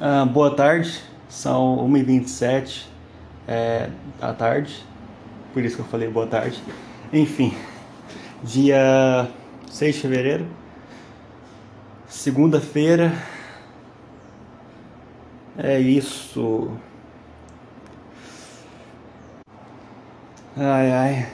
[0.00, 2.86] Ah, boa tarde, são 1h27
[3.46, 3.88] é,
[4.20, 4.84] da tarde,
[5.52, 6.60] por isso que eu falei boa tarde.
[7.12, 7.54] Enfim,
[8.42, 9.28] dia
[9.70, 10.46] 6 de fevereiro,
[12.08, 13.12] segunda-feira,
[15.56, 16.70] é isso.
[20.56, 21.28] Ai ai,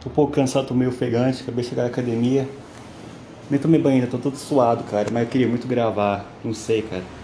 [0.00, 2.48] tô um pouco cansado, tô meio ofegante, acabei de chegar da academia.
[3.50, 6.82] Nem tomei banho ainda, tô todo suado, cara, mas eu queria muito gravar, não sei,
[6.82, 7.19] cara.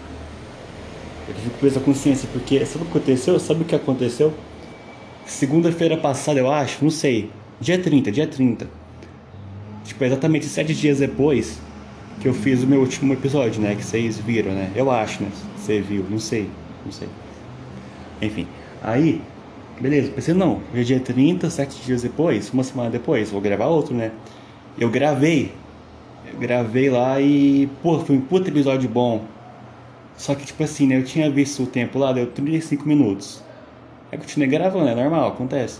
[1.27, 3.39] Eu fico preso a consciência, porque sabe o que aconteceu?
[3.39, 4.33] Sabe o que aconteceu?
[5.25, 7.29] Segunda-feira passada, eu acho, não sei.
[7.59, 8.67] Dia 30, dia 30.
[9.83, 11.59] Tipo, exatamente sete dias depois
[12.21, 13.75] que eu fiz o meu último episódio, né?
[13.75, 14.71] Que vocês viram, né?
[14.75, 15.29] Eu acho, né?
[15.57, 16.49] Você viu, não sei,
[16.85, 17.07] não sei.
[18.21, 18.47] Enfim,
[18.81, 19.21] aí,
[19.79, 23.67] beleza, pensei, não, hoje é dia 30, sete dias depois, uma semana depois, vou gravar
[23.67, 24.11] outro, né?
[24.79, 25.51] Eu gravei,
[26.31, 29.25] eu gravei lá e, pô, foi um puta episódio bom.
[30.17, 30.97] Só que, tipo assim, né?
[30.97, 33.41] Eu tinha visto o tempo lá, deu 35 minutos.
[34.11, 35.79] Aí continuei gravando, é normal, acontece.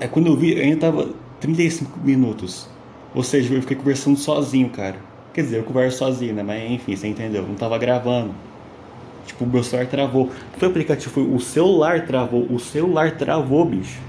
[0.00, 2.68] É quando eu vi, eu ainda tava 35 minutos.
[3.14, 4.96] Ou seja, eu fiquei conversando sozinho, cara.
[5.32, 6.42] Quer dizer, eu converso sozinho, né?
[6.42, 7.46] Mas enfim, você entendeu.
[7.46, 8.34] Não tava gravando.
[9.26, 10.30] Tipo, o meu celular travou.
[10.58, 12.46] Foi o aplicativo, foi o celular travou.
[12.50, 14.00] O celular travou, bicho.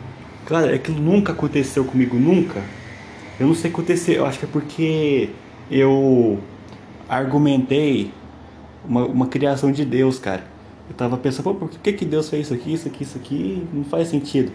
[0.46, 2.62] Cara, aquilo nunca aconteceu comigo, nunca.
[3.40, 4.16] Eu não sei o que aconteceu.
[4.16, 5.30] Eu acho que é porque
[5.70, 6.40] eu
[7.08, 8.12] argumentei
[8.86, 10.44] uma, uma criação de Deus, cara.
[10.90, 13.68] Eu tava pensando, pô, por que, que Deus fez isso aqui, isso aqui, isso aqui?
[13.74, 14.52] Não faz sentido.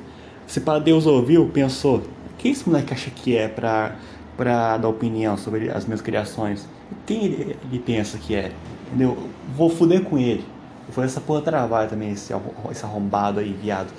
[0.47, 2.03] Se para Deus ouviu, pensou,
[2.39, 3.97] quem esse moleque acha que é pra,
[4.37, 6.69] pra dar opinião sobre as minhas criações?
[7.07, 8.53] Quem ele, ele pensa que é?
[8.89, 9.17] Entendeu?
[9.57, 10.45] Vou fuder com ele.
[10.91, 12.33] Foi essa porra travar também, esse,
[12.71, 13.93] esse arrombado aí, viado.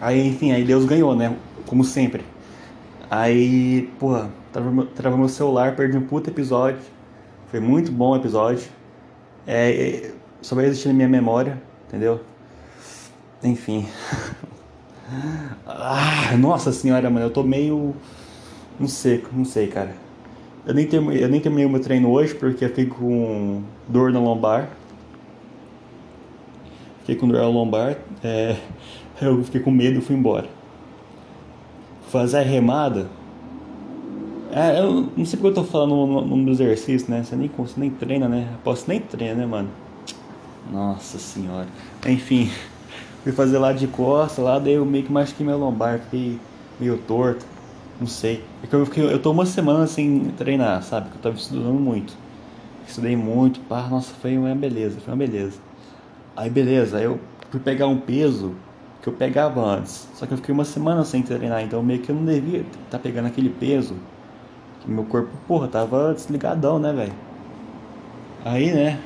[0.00, 1.36] Aí, enfim, aí Deus ganhou, né?
[1.66, 2.24] Como sempre.
[3.10, 4.30] Aí, porra,
[4.94, 6.80] travou meu celular, perdi um puto episódio.
[7.50, 8.68] Foi muito bom o episódio.
[9.46, 12.20] É, é, só vai existir na minha memória, entendeu?
[13.42, 13.86] Enfim.
[15.66, 17.94] ah, nossa senhora, mano, eu tô meio.
[18.78, 19.94] Não sei, não sei, cara.
[20.66, 24.10] Eu nem, terminei, eu nem terminei o meu treino hoje porque eu fiquei com dor
[24.10, 24.68] na lombar.
[27.00, 27.96] Fiquei com dor na lombar.
[28.24, 28.56] É,
[29.22, 30.48] eu fiquei com medo e fui embora.
[32.08, 33.08] Fazer a remada
[34.56, 37.22] é, eu não sei porque eu tô falando no, no, no exercício, né?
[37.22, 38.48] Você nem, você nem treina, né?
[38.64, 39.68] Posso nem treinar, né, mano?
[40.72, 41.68] Nossa senhora.
[42.06, 42.50] Enfim,
[43.22, 46.40] fui fazer lá de costa, lá daí eu meio que machuquei meu lombar, fiquei
[46.80, 47.44] meio torto.
[48.00, 48.42] Não sei.
[48.62, 51.10] É que eu, fiquei, eu tô uma semana sem treinar, sabe?
[51.10, 52.14] Que eu tava estudando muito.
[52.88, 55.58] Estudei muito, pá, nossa, foi uma beleza, foi uma beleza.
[56.34, 58.54] Aí beleza, aí eu fui pegar um peso
[59.02, 60.08] que eu pegava antes.
[60.14, 62.72] Só que eu fiquei uma semana sem treinar, então meio que eu não devia estar
[62.92, 63.96] tá pegando aquele peso
[64.86, 67.12] meu corpo, porra, tava desligadão, né, velho?
[68.44, 69.00] Aí, né,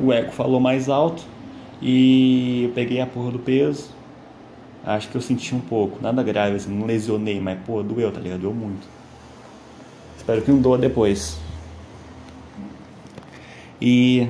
[0.00, 1.22] o eco falou mais alto
[1.80, 3.90] e eu peguei a porra do peso.
[4.84, 8.20] Acho que eu senti um pouco, nada grave, assim, não lesionei, mas, pô, doeu, tá
[8.20, 8.40] ligado?
[8.40, 8.86] Doeu muito.
[10.16, 11.38] Espero que não doa depois.
[13.80, 14.28] E.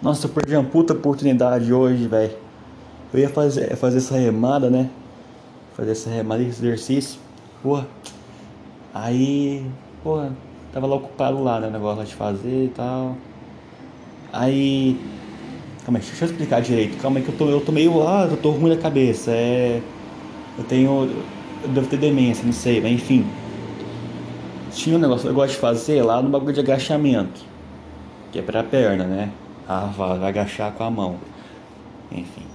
[0.00, 2.32] Nossa, eu perdi uma puta oportunidade hoje, velho.
[3.12, 4.88] Eu ia fazer, fazer essa remada, né?
[5.76, 7.20] Fazer essa remada, esse exercício.
[7.62, 7.86] Porra.
[8.94, 9.64] Aí,
[10.02, 10.22] pô,
[10.72, 11.68] tava lá ocupado lá, né?
[11.68, 13.16] O negócio lá de fazer e tal.
[14.32, 14.98] Aí.
[15.84, 17.00] Calma aí, deixa eu explicar direito.
[17.00, 18.06] Calma aí que eu tô, eu tô meio.
[18.06, 19.30] Ah, eu tô ruim da cabeça.
[19.30, 19.80] É.
[20.58, 21.10] Eu tenho.
[21.62, 23.24] Eu devo ter demência, não sei, mas enfim.
[24.72, 27.42] Tinha um negócio que eu gosto de fazer lá no bagulho de agachamento.
[28.30, 29.30] Que é pra perna, né?
[29.68, 31.16] Ah, vai agachar com a mão.
[32.10, 32.51] Enfim.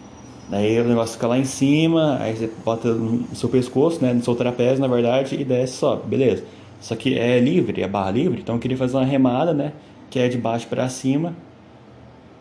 [0.50, 4.24] Daí o negócio fica lá em cima, aí você bota no seu pescoço, né, no
[4.24, 6.44] seu trapézio, na verdade, e desce sobe, beleza.
[6.80, 9.74] Só que é livre, é barra livre, então eu queria fazer uma remada, né,
[10.10, 11.34] que é de baixo para cima.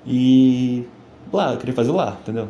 [0.07, 0.85] E
[1.33, 2.49] lá, eu queria fazer lá, entendeu?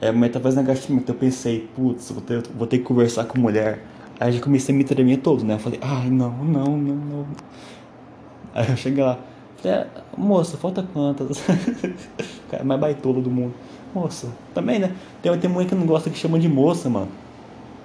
[0.00, 3.38] É, mulher tá fazendo agachamento, eu pensei, putz, vou ter, vou ter que conversar com
[3.38, 3.84] mulher.
[4.18, 5.54] Aí já comecei a me tremer todo, né?
[5.54, 7.26] Eu falei, ai, não, não, não, não.
[8.52, 9.18] Aí eu cheguei lá,
[9.58, 9.86] falei, ah,
[10.16, 11.38] moça, falta quantas?
[11.38, 13.54] o cara mais baitolo do mundo.
[13.94, 14.28] Moça.
[14.52, 14.92] Também, né?
[15.22, 17.08] Tem, tem mulher que não gosta que chama de moça, mano.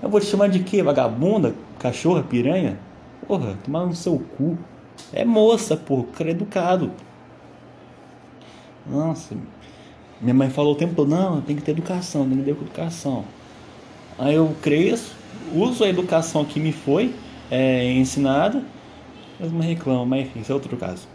[0.01, 0.81] Eu vou te chamar de quê?
[0.81, 1.53] Vagabunda?
[1.77, 2.23] Cachorra?
[2.23, 2.79] Piranha?
[3.27, 4.57] Porra, tomar no seu cu.
[5.13, 6.06] É moça, porra.
[6.17, 6.91] Cara é educado.
[8.89, 9.35] Nossa.
[10.21, 13.23] Minha mãe falou o tempo todo, não, tem que ter educação, tem que ter educação.
[14.17, 15.15] Aí eu cresço,
[15.53, 17.15] uso a educação que me foi
[17.50, 18.62] é, ensinada,
[19.39, 21.07] mas me reclamam, mas enfim, isso é outro caso.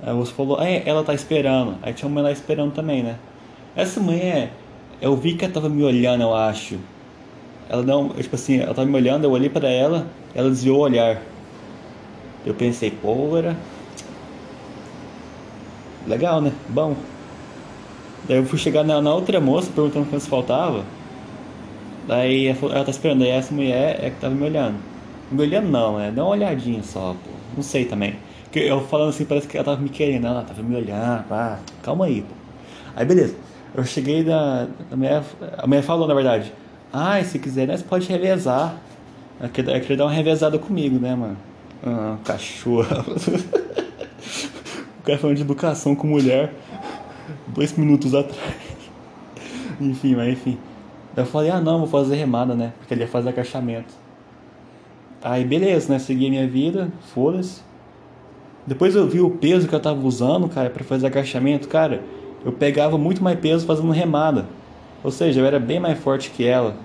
[0.00, 1.76] Aí você falou, é, ela tá esperando.
[1.82, 3.18] Aí tinha uma lá esperando também, né?
[3.76, 4.52] Essa mulher,
[5.00, 6.78] eu vi que ela tava me olhando, eu acho.
[7.68, 10.82] Ela não, tipo assim, ela tava me olhando, eu olhei para ela, ela desviou o
[10.82, 11.20] olhar.
[12.46, 13.56] Eu pensei, porra,
[16.06, 16.52] legal, né?
[16.68, 16.94] Bom.
[18.28, 20.84] Daí eu fui chegar na, na outra moça perguntando quantos faltava.
[22.06, 24.76] Daí ela, ela tá esperando, aí essa mulher é que tava me olhando.
[25.32, 26.12] Me olhando não, né?
[26.14, 27.30] Dá uma olhadinha só, pô.
[27.56, 28.16] Não sei também.
[28.44, 31.58] Porque eu falando assim, parece que ela tava me querendo, ela tava me olhando, pá.
[31.82, 32.34] Calma aí, pô.
[32.94, 33.43] Aí beleza.
[33.74, 34.68] Eu cheguei da.
[34.90, 35.22] A mulher,
[35.58, 36.52] a mulher falou, na verdade.
[36.92, 38.76] Ah, se quiser, né, você pode revezar.
[39.40, 41.36] Ela queria dar uma revezada comigo, né, mano?
[41.84, 42.86] Ah, cachorro.
[45.00, 46.52] o cara falando de educação com mulher
[47.48, 48.38] dois minutos atrás.
[49.80, 50.58] enfim, mas enfim.
[51.16, 52.72] Eu falei, ah não, vou fazer remada, né?
[52.78, 53.94] Porque ele ia fazer agachamento.
[55.22, 55.98] Aí beleza, né?
[55.98, 57.62] Segui a minha vida, foda-se.
[58.66, 62.02] Depois eu vi o peso que eu tava usando, cara, para fazer agachamento, cara.
[62.44, 64.46] Eu pegava muito mais peso fazendo remada.
[65.02, 66.76] Ou seja, eu era bem mais forte que ela.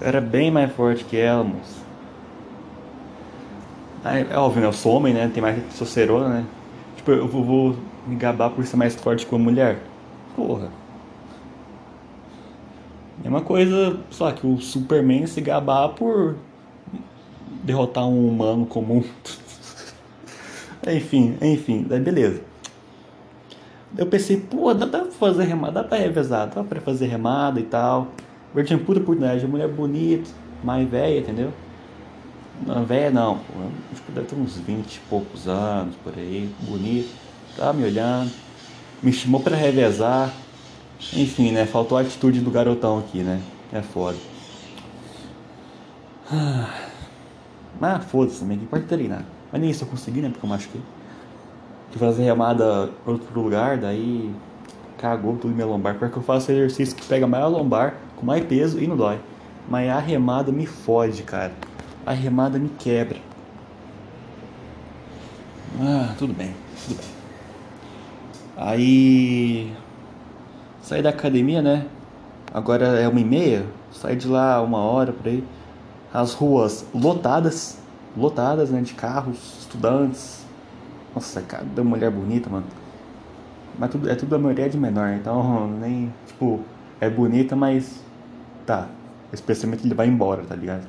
[0.00, 1.84] Eu era bem mais forte que ela, moço.
[4.04, 4.68] Aí, é óbvio, né?
[4.68, 5.28] Eu sou homem, né?
[5.32, 6.44] Tem mais testosterona, né?
[6.96, 7.76] Tipo, eu vou, vou
[8.06, 9.78] me gabar por ser mais forte que uma mulher.
[10.36, 10.68] Porra.
[13.22, 16.36] Mesma coisa, só que o Superman se gabar por
[17.64, 19.02] derrotar um humano comum.
[20.94, 22.40] enfim, enfim, daí beleza.
[23.96, 27.62] Eu pensei, pô, dá pra fazer remada, dá pra revezar, dá pra fazer remada e
[27.62, 28.08] tal.
[28.54, 30.30] Eu tinha puta oportunidade, mulher bonita,
[30.62, 31.52] mais velha, entendeu?
[32.66, 33.52] Não, velha não, pô,
[33.92, 37.10] acho que deve ter uns 20 e poucos anos por aí, bonito,
[37.56, 38.30] tava me olhando,
[39.02, 40.32] me chamou pra revezar.
[41.12, 41.66] Enfim, né?
[41.66, 43.40] Faltou a atitude do garotão aqui, né?
[43.72, 44.16] É foda.
[46.32, 46.88] Ah,
[47.78, 49.24] mas foda-se também, que pode treinar.
[49.52, 50.28] Mas nem isso eu consegui, né?
[50.30, 50.80] Porque eu machuquei.
[51.90, 54.34] Que fazer remada pra outro lugar, daí
[54.98, 55.94] cagou tudo minha lombar.
[55.98, 59.20] Porque eu faço exercício que pega mais a lombar, com mais peso e não dói.
[59.68, 61.52] Mas a remada me fode, cara.
[62.04, 63.18] A remada me quebra.
[65.80, 66.54] Ah, tudo bem,
[66.86, 67.06] tudo bem.
[68.56, 69.72] Aí
[70.80, 71.86] saí da academia, né?
[72.54, 73.66] Agora é uma e meia.
[73.92, 75.44] Saí de lá uma hora por aí.
[76.14, 77.78] As ruas lotadas,
[78.16, 78.80] lotadas, né?
[78.80, 80.44] De carros, estudantes.
[81.14, 82.66] Nossa, cada mulher bonita, mano.
[83.78, 86.60] Mas tudo, é tudo a maioria de menor, então nem, tipo,
[87.00, 88.00] é bonita, mas
[88.64, 88.88] tá.
[89.32, 90.86] Esse pensamento ele vai embora, tá ligado?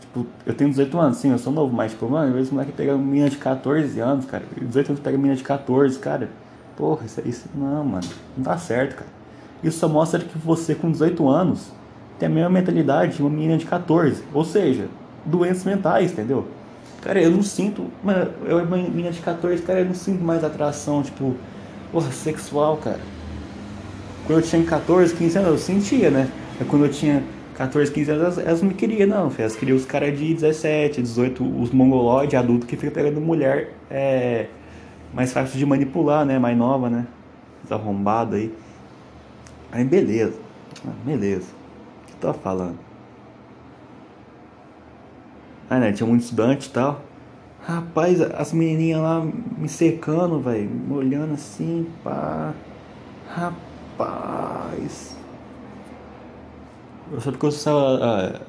[0.00, 2.54] Tipo, eu tenho 18 anos, sim, eu sou novo, mas, tipo, mano, às vezes o
[2.54, 4.44] moleque pega uma menina de 14 anos, cara.
[4.60, 6.28] 18 anos pega uma menina de 14, cara.
[6.76, 8.06] Porra, isso, isso não, mano.
[8.36, 9.10] Não dá certo, cara.
[9.62, 11.70] Isso só mostra que você com 18 anos
[12.18, 14.22] tem a mesma mentalidade de uma menina de 14.
[14.32, 14.88] Ou seja,
[15.24, 16.46] doenças mentais, entendeu?
[17.02, 17.86] Cara, eu não sinto.
[18.44, 21.34] Eu uma menina de 14, cara, eu não sinto mais atração, tipo,
[21.90, 23.00] porra, sexual, cara.
[24.26, 26.30] Quando eu tinha 14, 15 anos, eu sentia, né?
[26.60, 27.22] É quando eu tinha
[27.54, 29.32] 14, 15 anos, elas, elas não me queriam, não.
[29.38, 34.46] Elas queriam os caras de 17, 18, os mongoloides adultos que ficam pegando mulher é,
[35.12, 36.38] mais fácil de manipular, né?
[36.38, 37.06] Mais nova, né?
[37.62, 38.52] Desarrombado aí.
[39.72, 40.38] Aí beleza.
[40.86, 41.48] Ah, beleza.
[42.02, 42.89] O que eu tô falando?
[45.70, 45.92] Ah, né?
[45.92, 47.00] Tinha muito estudante e tal.
[47.62, 49.24] Rapaz, as menininhas lá
[49.56, 50.68] me secando, velho.
[50.68, 52.52] Me olhando assim, pá.
[53.28, 55.16] Rapaz.
[57.12, 57.50] Eu só porque eu
[58.02, 58.40] ah,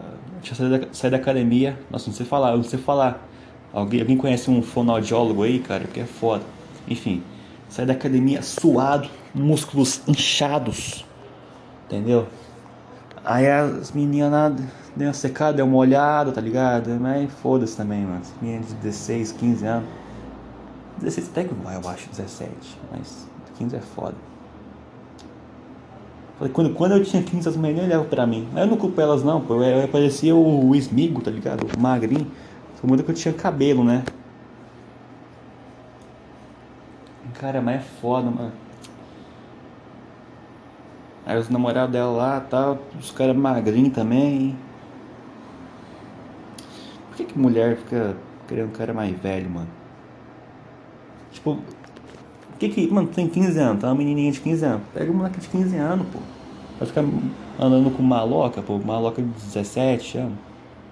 [0.42, 1.78] tinha saído da, saído da academia.
[1.92, 3.24] Nossa, não sei falar, eu não sei falar.
[3.72, 5.84] Alguém, alguém conhece um fonoaudiólogo aí, cara?
[5.84, 6.44] Porque é foda.
[6.88, 7.22] Enfim,
[7.70, 11.06] saí da academia suado, músculos inchados.
[11.86, 12.28] Entendeu?
[13.24, 14.54] Aí as meninas
[14.96, 16.90] deu uma secada, deu uma olhada, tá ligado?
[17.00, 18.22] Mas foda-se também, mano.
[18.22, 19.90] As meninas de 16, 15 anos.
[21.00, 22.50] 16 até que vai, eu acho, 17.
[22.92, 24.16] Mas 15 é foda.
[26.54, 28.48] Quando, quando eu tinha 15, as meninas olhavam pra mim.
[28.52, 29.56] Mas eu não culpo elas não, pô.
[29.56, 31.68] Eu, eu parecia o, o Smigo, tá ligado?
[31.78, 32.26] O magrinho.
[32.80, 34.04] Só muda que eu tinha cabelo, né?
[37.36, 38.52] Cara, mas é foda, mano.
[41.32, 44.54] Aí os namorados dela lá tal, os caras magrinhos também.
[47.08, 48.18] Por que, que mulher fica
[48.50, 49.70] querendo um cara mais velho, mano?
[51.32, 52.92] Tipo, por que que.
[52.92, 54.82] Mano, tem 15 anos, tá uma menininha de 15 anos.
[54.94, 56.20] Pega um moleque de 15 anos, pô.
[56.78, 57.06] Vai ficar
[57.58, 58.78] andando com maloca, pô.
[58.78, 60.38] Maloca de 17 anos.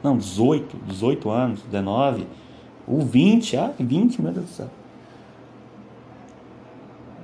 [0.01, 2.25] Não, 18, 18 anos, 19.
[2.87, 4.69] Ou 20, ah, 20, meu Deus do céu.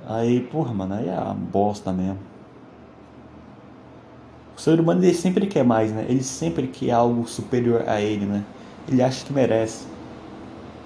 [0.06, 2.35] Aí, porra, mano, aí é uma bosta mesmo.
[4.56, 6.06] O ser humano ele sempre quer mais, né?
[6.08, 8.42] Ele sempre quer algo superior a ele, né?
[8.88, 9.86] Ele acha que merece.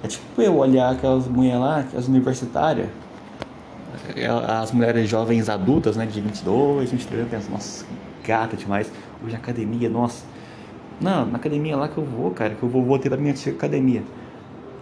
[0.02, 2.88] É tipo eu olhar aquelas mulheres lá, as universitárias,
[4.48, 7.86] as mulheres jovens adultas, né, de 22, 23 anos, nossa,
[8.24, 8.90] gata demais.
[9.24, 10.24] Hoje academia, nossa.
[11.00, 13.34] Não, na academia lá que eu vou, cara, que eu vou, vou ter da minha
[13.34, 14.02] academia.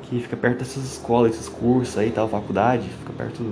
[0.02, 3.44] que fica perto dessas escolas, esses cursos aí, tal, faculdade, fica perto.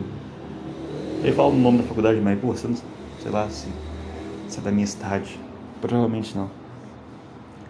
[1.23, 2.77] Eu falo o nome da faculdade, mas pô, você não.
[3.23, 3.69] sei lá se,
[4.49, 5.39] se é da minha cidade.
[5.81, 6.51] Provavelmente não.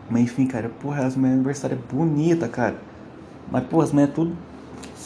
[0.09, 2.76] Mas enfim, cara, porra, as minhas aniversário é bonita, cara.
[3.50, 4.37] Mas, pô, as é tudo.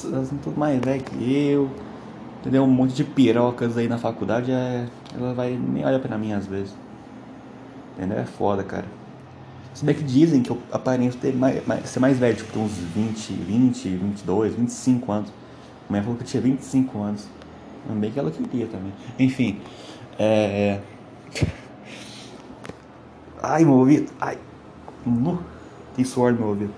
[0.05, 1.71] Elas são tudo mais velhas que eu.
[2.41, 2.65] Entendeu?
[2.65, 6.47] Um monte de pirocas aí na faculdade, é, ela vai nem olha pra mim às
[6.47, 6.75] vezes.
[7.97, 8.19] Entendeu?
[8.19, 8.87] É foda, cara.
[9.75, 12.59] Se bem que dizem que eu aparento ter mais, mais, ser mais velho, tipo, ter
[12.59, 15.33] uns 20, 20, 22, 25 anos.
[15.89, 17.29] A mãe falou que eu tinha 25 anos.
[17.87, 18.93] Também que ela queria também.
[19.19, 19.61] Enfim.
[20.19, 20.81] É.
[23.43, 24.13] Ai, meu ouvido.
[24.21, 24.39] Ai.
[25.97, 26.73] Tem suor no meu ouvido.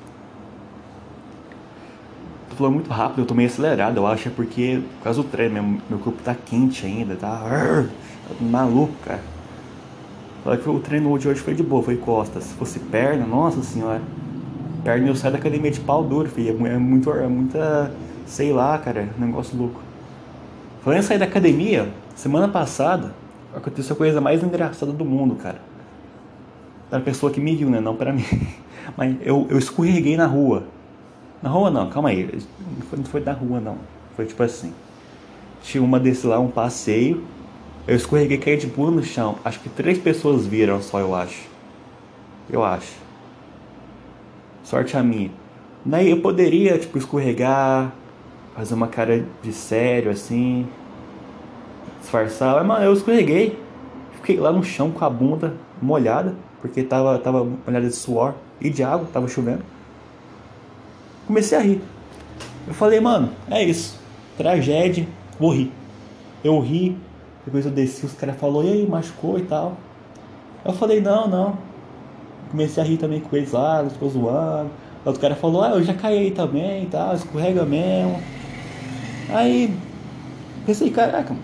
[2.50, 5.28] Tô falando muito rápido, eu tô meio acelerado, eu acho, é porque por causa do
[5.28, 7.38] treino, meu, meu corpo tá quente ainda, tá,
[8.28, 9.22] tá maluco, cara.
[10.44, 12.44] Fala que o treino de hoje foi de boa, foi costas.
[12.44, 14.02] Se fosse perna, nossa senhora.
[14.82, 16.66] Perna eu saio da academia de pau duro, filho.
[16.66, 17.92] É, muito, é muita,
[18.26, 19.80] sei lá, cara, negócio louco.
[20.82, 23.14] Falando em sair da academia, semana passada
[23.54, 25.60] aconteceu a coisa mais engraçada do mundo, cara.
[26.88, 27.80] Para a pessoa que me viu, né?
[27.80, 28.24] Não para mim.
[28.96, 30.64] Mas eu, eu escorreguei na rua.
[31.42, 32.28] Na rua não, calma aí.
[32.76, 33.78] Não foi, não foi na rua não.
[34.16, 34.72] Foi tipo assim.
[35.62, 37.24] Tinha uma desse lá, um passeio.
[37.86, 39.36] Eu escorreguei caí de bunda no chão.
[39.44, 41.42] Acho que três pessoas viram só, eu acho.
[42.50, 42.92] Eu acho.
[44.62, 45.30] Sorte a minha.
[45.84, 47.92] Daí eu poderia, tipo, escorregar,
[48.54, 50.66] fazer uma cara de sério assim,
[52.02, 52.54] disfarçar.
[52.56, 53.58] Mas, mano, eu escorreguei.
[54.16, 58.70] Fiquei lá no chão com a bunda molhada, porque tava, tava molhada de suor e
[58.70, 59.64] de água, tava chovendo
[61.26, 61.80] comecei a rir.
[62.66, 63.98] Eu falei, mano, é isso.
[64.36, 65.06] Tragédia,
[65.38, 65.72] vou rir.
[66.44, 66.96] Eu ri,
[67.44, 69.76] depois eu desci, os caras falaram, e aí, machucou e tal.
[70.64, 71.58] Eu falei, não, não.
[72.50, 74.70] Comecei a rir também com eles lá, eles ficou zoando.
[75.04, 78.20] Outro cara falou, ah, eu já caí também e tal, escorrega mesmo.
[79.30, 79.74] Aí
[80.66, 81.34] pensei, caraca.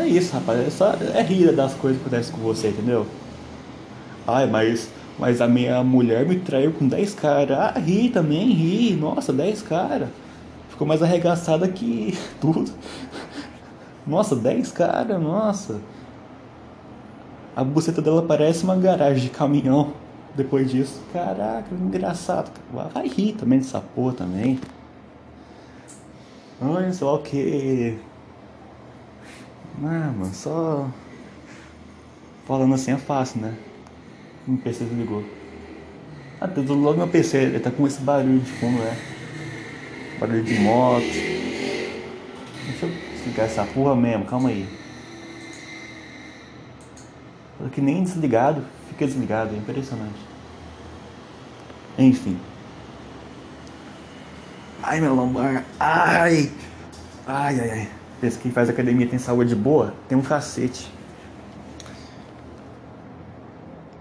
[0.00, 0.66] É isso, rapaz.
[0.66, 3.06] É, só, é rir das coisas que acontecem com você, entendeu?
[4.26, 4.88] Ai, mas
[5.20, 7.58] mas a minha mulher me traiu com 10 caras.
[7.58, 8.96] Ah, ri também, ri.
[8.96, 10.08] Nossa, 10 caras.
[10.70, 12.72] Ficou mais arregaçada que tudo.
[14.06, 15.78] Nossa, 10 caras, nossa.
[17.54, 19.92] A buceta dela parece uma garagem de caminhão.
[20.34, 22.50] Depois disso, caraca, engraçado.
[22.72, 24.58] Vai rir também dessa porra também.
[26.62, 27.98] Olha só o que.
[29.78, 30.88] Ah, mano, só.
[32.46, 33.54] Falando assim é fácil, né?
[34.46, 35.24] Meu PC desligou.
[36.40, 38.96] Ah, tá logo meu PC, ele tá com esse barulho de fundo, né?
[40.18, 41.02] Barulho de moto.
[41.02, 44.66] Deixa eu desligar essa porra mesmo, calma aí.
[47.72, 50.18] Que nem desligado, fica desligado, é impressionante.
[51.98, 52.38] Enfim.
[54.82, 55.64] Ai, meu lombar.
[55.78, 56.50] Ai!
[57.26, 57.99] Ai, ai, ai.
[58.20, 59.94] Que faz academia tem saúde boa?
[60.06, 60.92] Tem um cacete.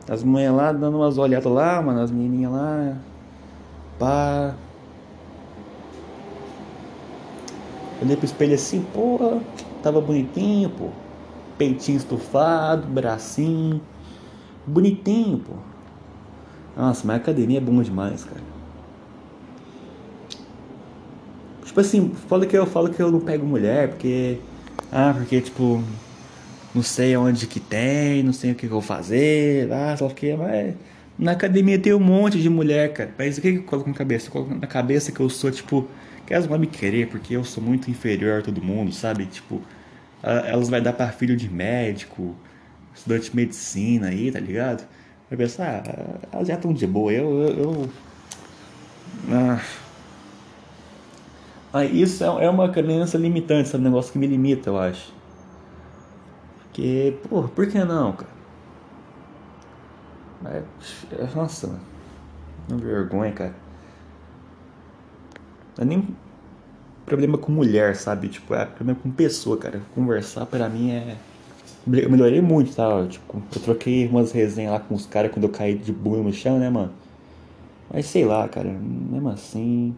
[0.10, 2.98] As mulheres lá dando umas olhadas lá, mano, as menininhas lá.
[3.98, 4.56] Pá.
[8.02, 9.40] Olhei pro espelho assim, porra,
[9.82, 10.90] tava bonitinho, pô.
[11.58, 13.82] Peitinho estufado, bracinho.
[14.66, 15.54] Bonitinho, pô.
[16.76, 18.59] Nossa, mas a academia é bom demais, cara.
[21.70, 24.40] Tipo assim, fala que eu falo que eu não pego mulher, porque.
[24.92, 25.84] Ah, porque tipo
[26.74, 30.36] não sei onde que tem, não sei o que, eu vou fazer, ah, só que
[30.36, 30.74] mas
[31.18, 33.12] na academia tem um monte de mulher, cara.
[33.16, 34.28] Mas o que eu coloco na cabeça?
[34.28, 35.88] Eu coloco na cabeça que eu sou, tipo,
[36.26, 39.28] que elas vão me querer porque eu sou muito inferior a todo mundo, sabe?
[39.28, 39.62] Tipo,
[40.24, 42.36] elas vai dar para filho de médico,
[42.96, 44.88] estudante de medicina aí, tá ligado?
[45.30, 47.30] Vai pensar, ah, elas já estão de boa, eu.
[47.42, 47.90] eu, eu...
[49.32, 49.62] Ah.
[51.74, 51.86] Ah.
[51.86, 53.84] isso é, é uma crença limitante, sabe?
[53.84, 55.14] Um negócio que me limita, eu acho.
[56.64, 58.40] Porque, pô, por que não, cara?
[60.46, 60.64] É,
[61.36, 61.80] nossa,
[62.70, 63.56] não vergonha, cara.
[65.78, 66.08] Não é nem
[67.06, 68.30] problema com mulher, sabe?
[68.30, 69.82] Tipo, é problema com pessoa, cara.
[69.94, 71.18] Conversar pra mim é.
[71.88, 73.06] Eu melhorei muito, tá?
[73.08, 76.34] Tipo, eu troquei umas resenhas lá com os caras quando eu caí de bunda no
[76.34, 76.92] chão, né, mano?
[77.92, 79.96] Mas sei lá, cara, mesmo assim.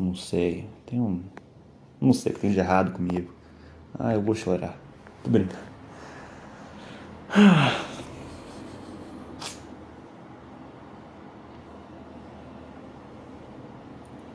[0.00, 0.66] Não sei.
[0.86, 1.20] Tem um.
[2.00, 3.30] Não sei o que tem de errado comigo.
[3.98, 4.74] Ah, eu vou chorar.
[5.22, 5.60] Tô brincando.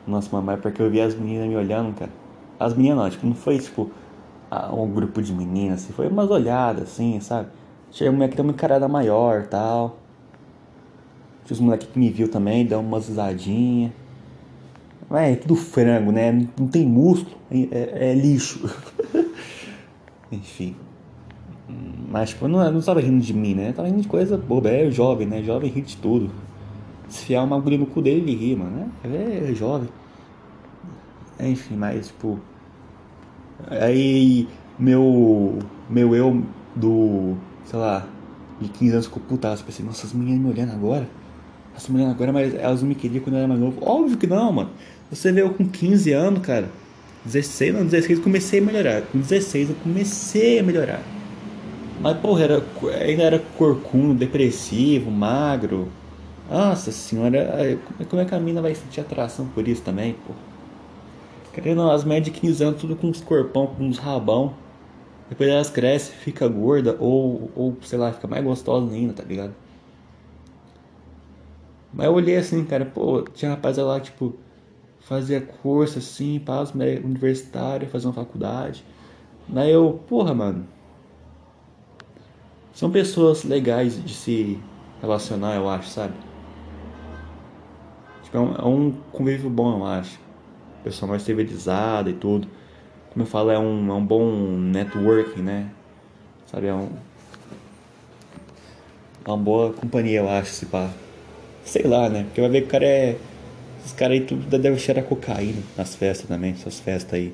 [0.06, 2.12] Nossa, mamãe, porque eu vi as meninas me olhando, cara.
[2.60, 3.90] As meninas não, tipo, não foi tipo
[4.72, 7.48] um grupo de meninas, assim, foi umas olhadas, assim, sabe?
[7.90, 9.98] Tinha uma que tem uma encarada maior tal.
[11.44, 13.92] Tinha os moleques que me viu também, dão umas risadinhas.
[15.10, 16.32] É tudo frango, né?
[16.58, 18.68] Não tem músculo, é, é lixo.
[20.32, 20.74] Enfim.
[22.08, 23.72] Mas, tipo, não, não tava rindo de mim, né?
[23.72, 24.68] Tava rindo de coisa boba.
[24.70, 25.42] É jovem, né?
[25.42, 26.30] Jovem ri de tudo.
[27.08, 28.70] Se fiar uma agulha no cu dele, ele ri, mano.
[28.70, 28.88] Né?
[29.04, 29.88] É, é jovem.
[31.38, 32.40] Enfim, mas, tipo.
[33.68, 34.48] Aí,
[34.78, 35.58] meu.
[35.88, 36.42] Meu eu
[36.74, 37.36] do.
[37.64, 38.06] Sei lá.
[38.60, 39.64] De 15 anos ficou putaço.
[39.64, 41.08] Pensei, nossa, as meninas me olhando agora.
[41.76, 43.78] As meninas agora, mas elas não me queriam quando eu era mais novo.
[43.82, 44.70] Óbvio que não, mano.
[45.10, 46.68] Você vê eu com 15 anos, cara.
[47.24, 49.02] 16, não, 16 comecei a melhorar.
[49.02, 51.02] Com 16 eu comecei a melhorar.
[52.00, 52.64] Mas, porra, era,
[53.00, 55.88] ainda era corcundo, depressivo, magro.
[56.50, 60.32] Nossa senhora, como é que a mina vai sentir atração por isso também, pô?
[61.52, 64.54] Querendo as médias de 15 anos, tudo com uns corpão, com uns rabão.
[65.28, 69.54] Depois elas crescem, fica gorda, ou, ou sei lá, fica mais gostosa ainda, tá ligado?
[71.92, 74.36] Mas eu olhei assim, cara, pô, tinha rapaz lá, tipo,
[75.06, 78.84] fazia curso assim, para as universitárias, fazer uma faculdade.
[79.48, 80.66] Daí eu, porra, mano.
[82.74, 84.60] São pessoas legais de se
[85.00, 86.12] relacionar, eu acho, sabe?
[88.24, 90.18] Tipo, é um, é um convívio bom, eu acho.
[90.82, 92.48] Pessoa mais civilizada e tudo.
[93.10, 95.70] Como eu falo, é um, é um bom networking, né?
[96.46, 96.90] Sabe, é um.
[99.24, 100.90] Uma boa companhia, eu acho, se pá.
[101.64, 102.24] Sei lá, né?
[102.24, 103.18] Porque vai ver que o cara é
[103.86, 107.32] os caras aí tudo devem cheirar cocaína nas festas também, essas festas aí.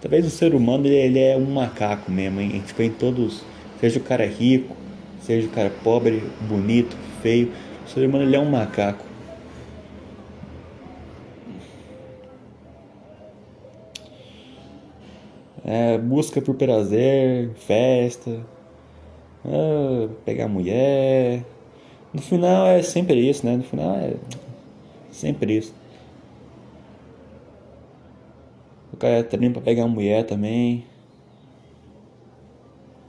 [0.00, 2.62] Talvez o ser humano ele, ele é um macaco mesmo, hein?
[2.66, 3.44] Tipo, em todos.
[3.80, 4.74] Seja o cara rico,
[5.20, 7.52] seja o cara pobre, bonito, feio.
[7.86, 9.04] O ser humano ele é um macaco.
[15.66, 18.40] É, busca por prazer, festa,
[19.44, 21.44] é, pegar mulher.
[22.12, 23.56] No final é sempre isso, né?
[23.56, 24.14] No final é
[25.14, 25.72] Sempre isso.
[28.92, 30.84] O cara treina pra pegar uma mulher também.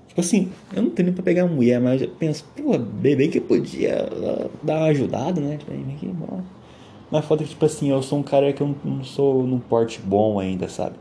[0.08, 3.42] Tipo assim, eu não treino pra pegar uma mulher, mas eu penso, pô, bebê que
[3.42, 4.08] podia
[4.62, 5.58] dar uma ajudada, né?
[5.58, 5.74] Tipo,
[7.12, 10.00] mas foda que, tipo assim, eu sou um cara que eu não sou num porte
[10.00, 10.96] bom ainda, sabe?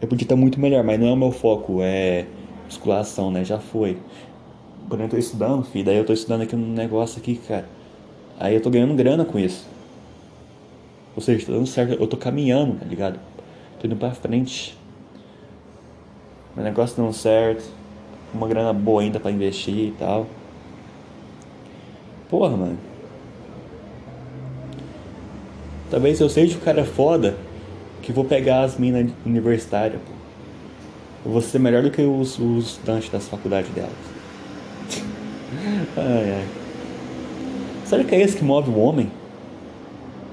[0.00, 2.24] Eu podia estar muito melhor, mas não é o meu foco, é
[2.64, 3.44] musculação, né?
[3.44, 3.98] Já foi.
[4.88, 7.68] Quando eu tô estudando, filho, daí eu tô estudando aqui um negócio aqui, cara.
[8.38, 9.75] Aí eu tô ganhando grana com isso.
[11.16, 13.18] Ou seja, tá dando certo, eu tô caminhando, tá ligado?
[13.80, 14.76] Tô indo pra frente.
[16.54, 17.64] Meu negócio dando certo.
[18.34, 20.26] Uma grana boa ainda pra investir e tal.
[22.28, 22.78] Porra, mano.
[25.90, 27.36] Talvez eu seja o cara foda
[28.02, 30.12] que vou pegar as minas universitárias, pô.
[31.24, 33.90] Eu vou ser melhor do que os, os estudantes das faculdades delas.
[35.96, 36.46] ai, ai.
[37.86, 39.10] Sabe que é esse que move o homem?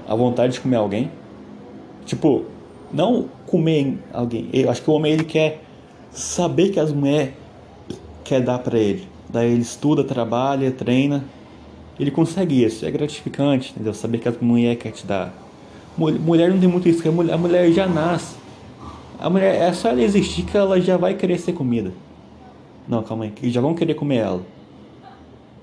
[0.08, 1.12] A vontade de comer alguém.
[2.06, 2.46] Tipo,
[2.92, 4.50] não comer alguém.
[4.54, 5.64] Eu acho que o homem ele quer
[6.12, 7.34] saber que as mulheres
[8.24, 9.08] quer dar para ele.
[9.30, 11.24] Daí ele estuda, trabalha, treina.
[12.00, 13.94] Ele consegue isso, é gratificante, entendeu?
[13.94, 15.34] Saber que as mulheres quer te dar.
[15.98, 18.36] Mulher não tem muito isso, a mulher, já nasce.
[19.20, 21.94] A mulher é só ela existir que ela já vai querer ser comida.
[22.88, 24.42] Não, calma aí, já vão querer comer ela.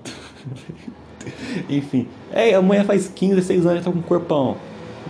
[1.69, 2.07] Enfim.
[2.31, 4.57] É, a mulher faz 15, 16 anos e tá com um corpão.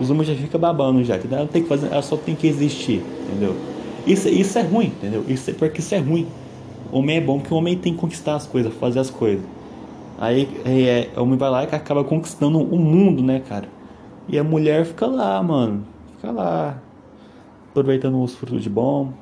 [0.00, 1.18] Os homens já ficam babando já.
[1.30, 3.54] Ela, tem que fazer, ela só tem que existir, entendeu?
[4.06, 5.24] Isso, isso é ruim, entendeu?
[5.28, 6.26] Isso é porque isso é ruim.
[6.90, 9.44] O homem é bom porque o homem tem que conquistar as coisas, fazer as coisas.
[10.18, 13.68] Aí é, o homem vai lá e acaba conquistando o mundo, né, cara?
[14.28, 15.84] E a mulher fica lá, mano.
[16.16, 16.80] Fica lá.
[17.70, 19.12] Aproveitando os frutos de bom.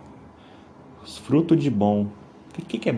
[1.04, 2.02] Os frutos de bom.
[2.02, 2.96] O que, que, que, é.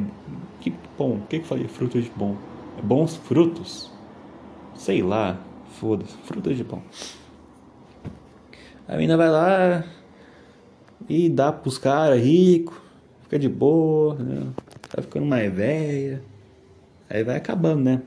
[0.60, 1.12] Que bom?
[1.12, 1.68] O que, que eu falei?
[1.68, 2.34] Fruto de bom
[2.82, 3.90] bons frutos.
[4.74, 5.38] Sei lá,
[5.72, 6.82] foda-se, frutos de pão.
[8.86, 9.84] A menina vai lá
[11.08, 12.76] e dá pros caras ricos,
[13.22, 14.52] fica de boa, né?
[14.88, 16.22] Tá ficando mais velha.
[17.08, 18.02] Aí vai acabando, né?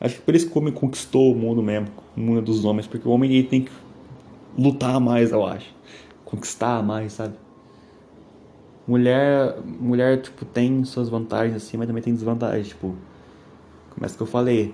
[0.00, 2.86] Acho que por isso que o homem conquistou o mundo mesmo, o mundo dos homens,
[2.86, 3.72] porque o homem ele tem que
[4.56, 5.74] lutar mais, eu acho.
[6.24, 7.34] Conquistar mais, sabe?
[8.86, 12.94] Mulher, mulher tipo, tem suas vantagens assim, mas também tem desvantagens, tipo,
[14.00, 14.72] é que eu falei,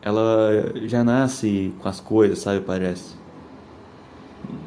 [0.00, 3.14] ela já nasce com as coisas, sabe, parece.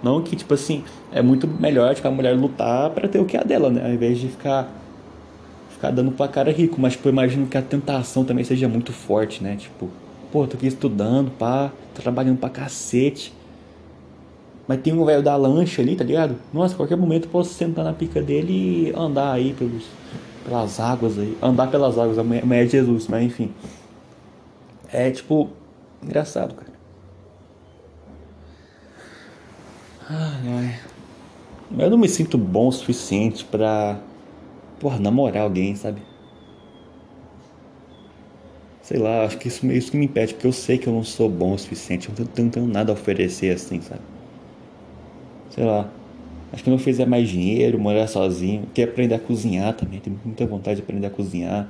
[0.04, 3.36] Não que, tipo assim, é muito melhor tipo, a mulher lutar para ter o que
[3.36, 3.84] é dela, né?
[3.84, 4.70] Ao invés de ficar
[5.70, 8.94] ficar dando pra cara rico, mas tipo, eu imagino que a tentação também seja muito
[8.94, 9.56] forte, né?
[9.56, 9.90] Tipo,
[10.32, 13.34] pô, tô aqui estudando, pá, trabalhando pra cacete.
[14.68, 16.38] Mas tem um velho da lancha ali, tá ligado?
[16.54, 19.86] Nossa, qualquer momento eu posso sentar na pica dele e andar aí pelos,
[20.46, 21.38] pelas águas aí.
[21.42, 23.52] Andar pelas águas, amanhã é Jesus, mas enfim.
[24.92, 25.50] É tipo,
[26.02, 26.72] engraçado, cara.
[30.10, 30.80] Ai, ai.
[31.78, 34.00] Eu não me sinto bom o suficiente pra,
[34.80, 36.02] porra, namorar alguém, sabe?
[38.82, 41.04] Sei lá, acho que isso, isso que me impede, porque eu sei que eu não
[41.04, 44.02] sou bom o suficiente, eu não tenho nada a oferecer assim, sabe?
[45.54, 45.88] Sei lá.
[46.52, 50.46] Acho que não fizer mais dinheiro, morar sozinho, quer aprender a cozinhar também, tenho muita
[50.46, 51.68] vontade de aprender a cozinhar.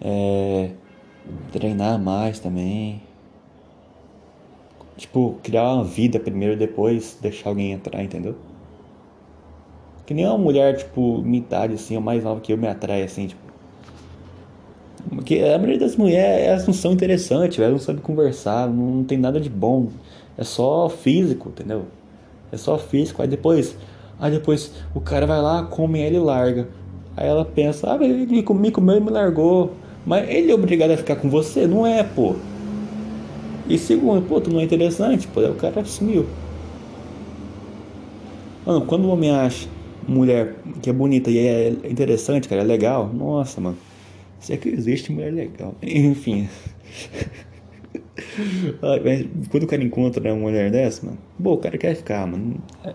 [0.00, 0.70] É,
[1.50, 3.00] treinar mais também.
[4.96, 8.36] Tipo, criar uma vida primeiro, depois deixar alguém entrar, entendeu?
[10.04, 13.26] Que nem uma mulher, tipo, metade assim, ou mais nova que eu me atrai, assim,
[13.28, 13.40] tipo.
[15.08, 19.16] Porque a maioria das mulheres, elas não são interessantes, elas não sabem conversar, não tem
[19.18, 19.88] nada de bom.
[20.36, 21.86] É só físico, entendeu?
[22.52, 23.22] É só físico.
[23.22, 23.76] Aí depois,
[24.20, 26.68] aí depois o cara vai lá, come ela e larga.
[27.16, 29.72] Aí ela pensa, ah, ele me comeu e me largou.
[30.04, 31.66] Mas ele é obrigado a ficar com você?
[31.66, 32.36] Não é, pô.
[33.68, 36.26] E segundo, pô, tu não é interessante, pô, o cara sumiu.
[38.66, 39.68] Mano, quando o homem acha
[40.06, 43.78] mulher que é bonita e é interessante, cara, é legal, nossa, mano.
[44.40, 45.74] Se é que existe mulher legal.
[45.82, 46.48] Enfim.
[49.50, 52.56] Quando o cara encontra uma mulher dessa, mano, bom, o cara quer ficar, mano.
[52.84, 52.94] É,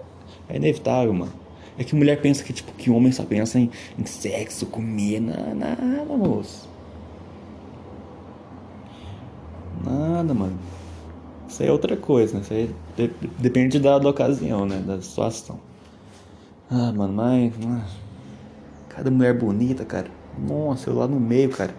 [0.50, 1.34] é inevitável, mano.
[1.78, 5.54] É que mulher pensa que, tipo, que homem só pensa em, em sexo, comer, nada,
[5.54, 6.68] nada, moço.
[9.86, 10.58] Nada, mano.
[11.48, 12.42] Isso aí é outra coisa, né?
[12.42, 12.76] Isso aí
[13.40, 14.80] depende da, da ocasião, né?
[14.86, 15.60] Da situação.
[16.70, 17.54] Ah, mano, mas.
[18.90, 20.10] Cada mulher bonita, cara.
[20.38, 21.74] Nossa, eu lá no meio, cara.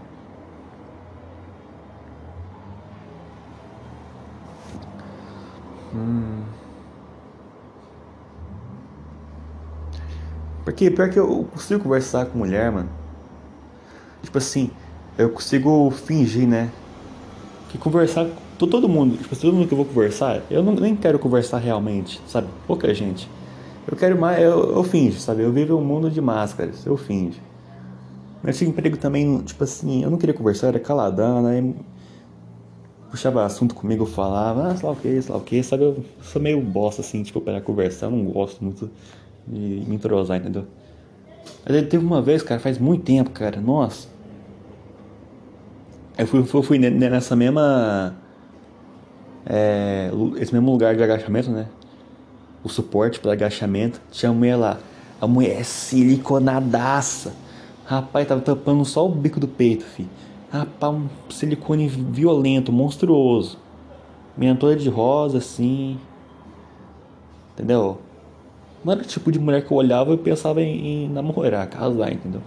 [5.94, 6.42] Hum.
[10.64, 12.88] Porque pior que eu consigo conversar com mulher, mano.
[14.22, 14.70] Tipo assim,
[15.16, 16.70] eu consigo fingir, né?
[17.70, 18.27] Que conversar
[18.59, 21.59] com todo mundo, tipo, todo mundo que eu vou conversar, eu não, nem quero conversar
[21.59, 22.48] realmente, sabe?
[22.66, 23.29] Pouca gente.
[23.90, 25.42] Eu quero mais, eu, eu finjo, sabe?
[25.42, 27.40] Eu vivo um mundo de máscaras, eu finjo.
[28.42, 31.74] Mas tinha emprego também, tipo assim, eu não queria conversar, era caladão, né?
[33.11, 35.83] Puxava assunto comigo, falava, ah, sei lá o que, sei lá o que, sabe?
[35.85, 38.90] Eu sou meio bosta, assim, tipo, para conversar, eu não gosto muito
[39.47, 40.66] de me entrosar, entendeu?
[41.66, 44.09] Ele teve uma vez, cara, faz muito tempo, cara, nossa.
[46.18, 48.14] Eu fui, eu fui nessa mesma.
[49.47, 51.66] É, esse mesmo lugar de agachamento, né?
[52.62, 54.01] O suporte para agachamento.
[54.11, 54.79] Tinha a mulher lá.
[55.21, 57.33] A mulher é siliconadaça
[57.88, 59.87] Rapaz, tava tampando só o bico do peito,
[60.50, 63.58] Rapaz, um silicone violento, monstruoso.
[64.37, 65.98] Minha toda de rosa, assim.
[67.54, 67.98] Entendeu?
[68.84, 72.12] Não era o tipo de mulher que eu olhava e pensava em, em namorar, casar,
[72.12, 72.40] entendeu?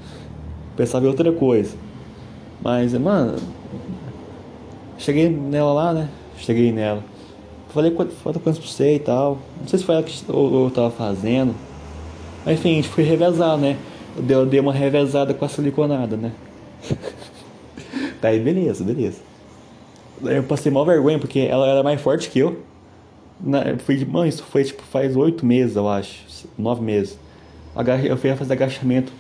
[0.76, 1.76] Pensava em outra coisa.
[2.64, 3.38] Mas, mano.
[4.98, 6.10] Cheguei nela lá, né?
[6.38, 7.04] Cheguei nela.
[7.70, 9.38] Falei quantas coisas pra você e tal.
[9.60, 11.54] Não sei se foi ela que eu, eu tava fazendo.
[12.46, 13.78] Mas enfim, a gente foi revezar, né?
[14.28, 16.32] eu dei uma revezada com a siliconada, né?
[18.22, 19.20] Daí beleza, beleza.
[20.22, 22.62] Daí eu passei mal vergonha porque ela era mais forte que eu.
[23.40, 26.48] Na, fui, mano, isso foi tipo faz oito meses, eu acho.
[26.58, 27.18] Nove meses.
[28.04, 29.12] Eu fui fazer agachamento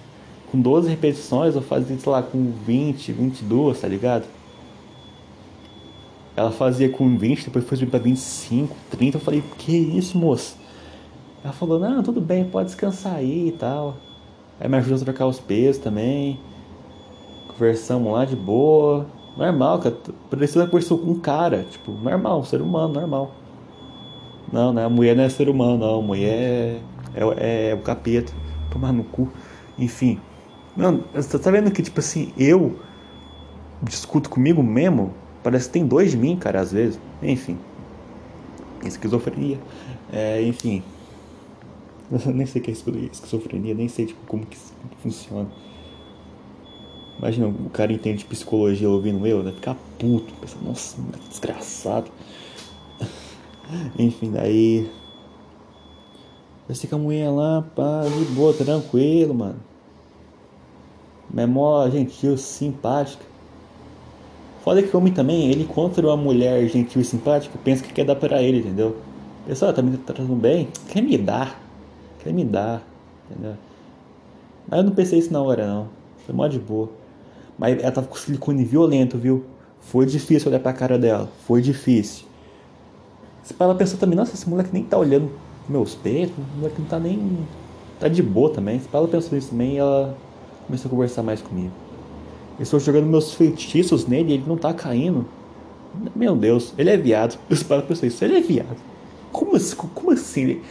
[0.51, 4.25] com 12 repetições, eu fazia, sei lá, com 20, 22, tá ligado?
[6.35, 9.17] Ela fazia com 20, depois foi subir pra 25, 30.
[9.17, 10.55] Eu falei, que isso, moça?
[11.43, 13.97] Ela falou, não, tudo bem, pode descansar aí e tal.
[14.59, 16.39] Aí me ajudou a trocar os pesos também.
[17.53, 19.05] Conversamos lá de boa.
[19.37, 19.97] Normal, cara.
[20.29, 21.65] Precisa conversar com um cara.
[21.69, 23.31] Tipo, normal, ser humano, normal.
[24.51, 24.85] Não, né?
[24.85, 25.99] A mulher não é ser humano, não.
[25.99, 26.81] A mulher
[27.13, 28.33] é, é, é o capeta.
[28.69, 29.29] Tomar no cu.
[29.77, 30.19] Enfim.
[30.75, 32.79] Mano, você tá vendo que, tipo assim, eu
[33.81, 35.13] discuto comigo mesmo?
[35.43, 36.99] Parece que tem dois de mim, cara, às vezes.
[37.21, 37.57] Enfim.
[38.83, 39.59] Esquizofrenia.
[40.11, 40.83] É, enfim.
[42.11, 44.57] Eu nem sei o que é esquizofrenia, nem sei tipo, como que
[45.01, 45.47] funciona.
[47.21, 52.09] Imagina, o cara entende psicologia ouvindo eu, vai ficar puto, pensa, nossa, que desgraçado.
[53.99, 54.89] Enfim, daí.
[56.67, 59.59] Vai ser com a mulher lá, pá, de boa, tranquilo, mano.
[61.37, 63.23] É mó gentil, simpática.
[64.63, 68.05] Foda que o homem também, ele encontra uma mulher gentil e simpática, pensa que quer
[68.05, 68.97] dar pra ele, entendeu?
[69.45, 70.69] Pessoal, tá me tratando bem?
[70.89, 71.61] Quer me dar?
[72.23, 72.81] Quer me dar,
[73.29, 73.53] entendeu?
[74.67, 75.87] Mas eu não pensei isso na hora, não.
[76.25, 77.00] Foi mó de boa.
[77.57, 79.45] Mas ela tava com silicone violento, viu?
[79.79, 81.29] Foi difícil olhar pra cara dela.
[81.45, 82.25] Foi difícil.
[83.59, 85.29] Ela pensou também, nossa, esse moleque nem tá olhando
[85.67, 87.37] meus peitos, o moleque não tá nem.
[87.99, 88.81] tá de boa também.
[88.91, 90.15] Ela pensou isso também, ela
[90.65, 91.71] começou a conversar mais comigo.
[92.59, 95.25] Eu estou jogando meus feitiços nele e ele não tá caindo.
[96.15, 97.37] Meu Deus, ele é viado.
[97.49, 98.77] Eu paro pra isso, ele é viado.
[99.31, 99.75] Como assim?
[99.75, 100.41] Como assim?
[100.41, 100.63] Ele,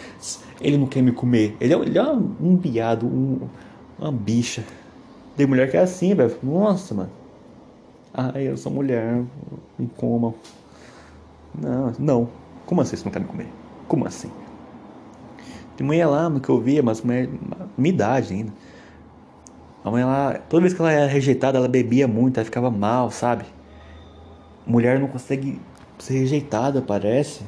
[0.61, 1.57] ele não quer me comer?
[1.61, 3.41] Ele é, ele é um viado, um,
[3.99, 4.65] uma bicha.
[5.41, 6.37] Tem mulher que é assim, velho.
[6.43, 7.09] Nossa, mano.
[8.13, 9.25] Ai, eu sou mulher,
[9.79, 10.35] me comam.
[11.59, 12.29] Não, não.
[12.67, 13.49] Como assim você não quer me comer?
[13.89, 14.31] Como assim?
[15.79, 17.27] Tem mulher lá no que eu via, mas mulher,
[17.75, 18.53] minha idade ainda.
[19.83, 23.11] A mãe lá, toda vez que ela era rejeitada, ela bebia muito, ela ficava mal,
[23.11, 23.47] sabe?
[24.67, 25.59] Mulher não consegue
[25.99, 27.41] ser rejeitada, parece.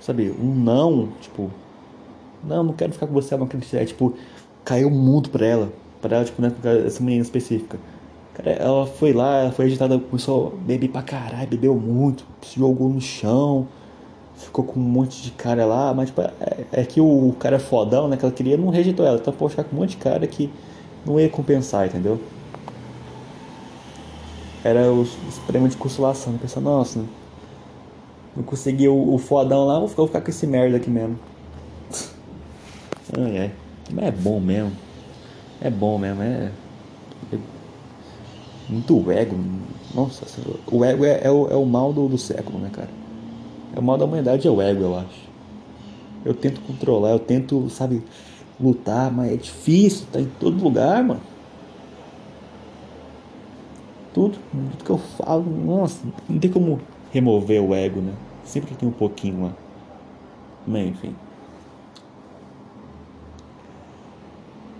[0.00, 1.50] Sabe, um não, tipo,
[2.42, 4.14] não, não quero ficar com você, não quero é, tipo,
[4.64, 5.70] caiu o mundo pra ela,
[6.24, 6.52] tipo, né,
[6.86, 7.78] essa menina específica.
[8.34, 12.58] Cara, ela foi lá, ela foi agitada, começou a beber pra caralho, bebeu muito, se
[12.58, 13.66] jogou no chão,
[14.36, 16.32] ficou com um monte de cara lá, mas tipo, é,
[16.72, 19.52] é que o, o, cara fodão, né, que ela queria, não rejeitou ela, então pode
[19.52, 20.50] ficar com um monte de cara que
[21.04, 22.20] não ia compensar, entendeu?
[24.62, 27.00] Era os, os prêmios de consolação, pensando, nossa,
[28.36, 31.18] não consegui o, o fodão lá, vou ficar, vou ficar com esse merda aqui mesmo.
[33.16, 33.52] ai, ai.
[33.90, 34.72] Mas é bom mesmo.
[35.60, 36.58] É bom mesmo, é
[38.66, 39.36] muito ego.
[39.88, 40.26] Nossa,
[40.66, 42.98] o ego é, é, o, é o mal do, do século, né, cara?
[43.72, 45.32] É o mal da humanidade, é o ego, eu acho.
[46.24, 48.06] Eu tento controlar, eu tento, sabe,
[48.58, 51.28] lutar, mas é difícil, tá em todo lugar, mano.
[54.12, 58.24] Tudo, tudo que eu falo, nossa, não tem como remover o ego, né?
[58.42, 59.62] Sempre tem um pouquinho lá.
[60.64, 61.25] Mas enfim.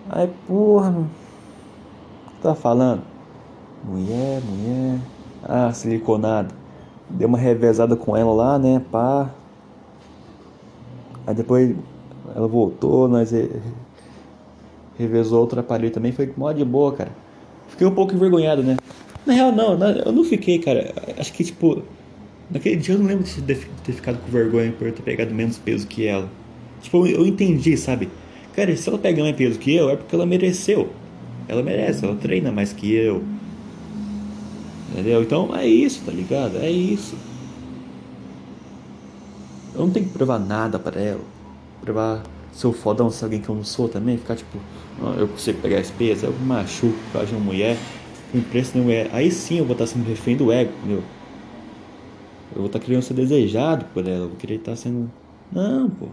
[0.08, 1.04] Ai, porra,
[2.28, 3.02] que tá falando?
[3.84, 5.00] Mulher, mulher.
[5.42, 6.54] Ah, siliconada.
[7.10, 8.82] Deu uma revezada com ela lá, né?
[8.90, 9.30] Pá.
[11.26, 11.74] Aí depois
[12.34, 13.32] ela voltou, nós
[14.98, 16.12] revezou outro aparelho também.
[16.12, 17.10] Foi mó de boa, cara.
[17.68, 18.76] Fiquei um pouco envergonhado, né?
[19.24, 20.94] Na real, não, eu não fiquei, cara.
[21.18, 21.82] Acho que, tipo,
[22.48, 23.56] naquele dia eu não lembro de ter
[23.92, 26.28] ficado com vergonha por ter pegado menos peso que ela.
[26.80, 28.08] Tipo, eu entendi, sabe?
[28.56, 30.90] Cara, se ela pegar mais peso que eu, é porque ela mereceu.
[31.46, 33.22] Ela merece, ela treina mais que eu
[34.96, 35.22] Entendeu?
[35.22, 36.56] Então é isso, tá ligado?
[36.56, 37.16] É isso.
[39.74, 41.20] Eu não tenho que provar nada para ela.
[41.82, 44.16] Provar se eu fodão se alguém que eu não sou também.
[44.16, 44.58] Ficar tipo,
[45.02, 47.76] oh, eu consigo pegar esse peso, eu machuco por causa de uma mulher.
[48.32, 49.10] Com preço de mulher.
[49.12, 51.02] Aí sim eu vou estar sendo refém do ego, entendeu?
[52.52, 54.24] Eu vou estar querendo ser desejado por ela.
[54.24, 55.10] Eu vou querer estar sendo.
[55.52, 56.08] Não, pô.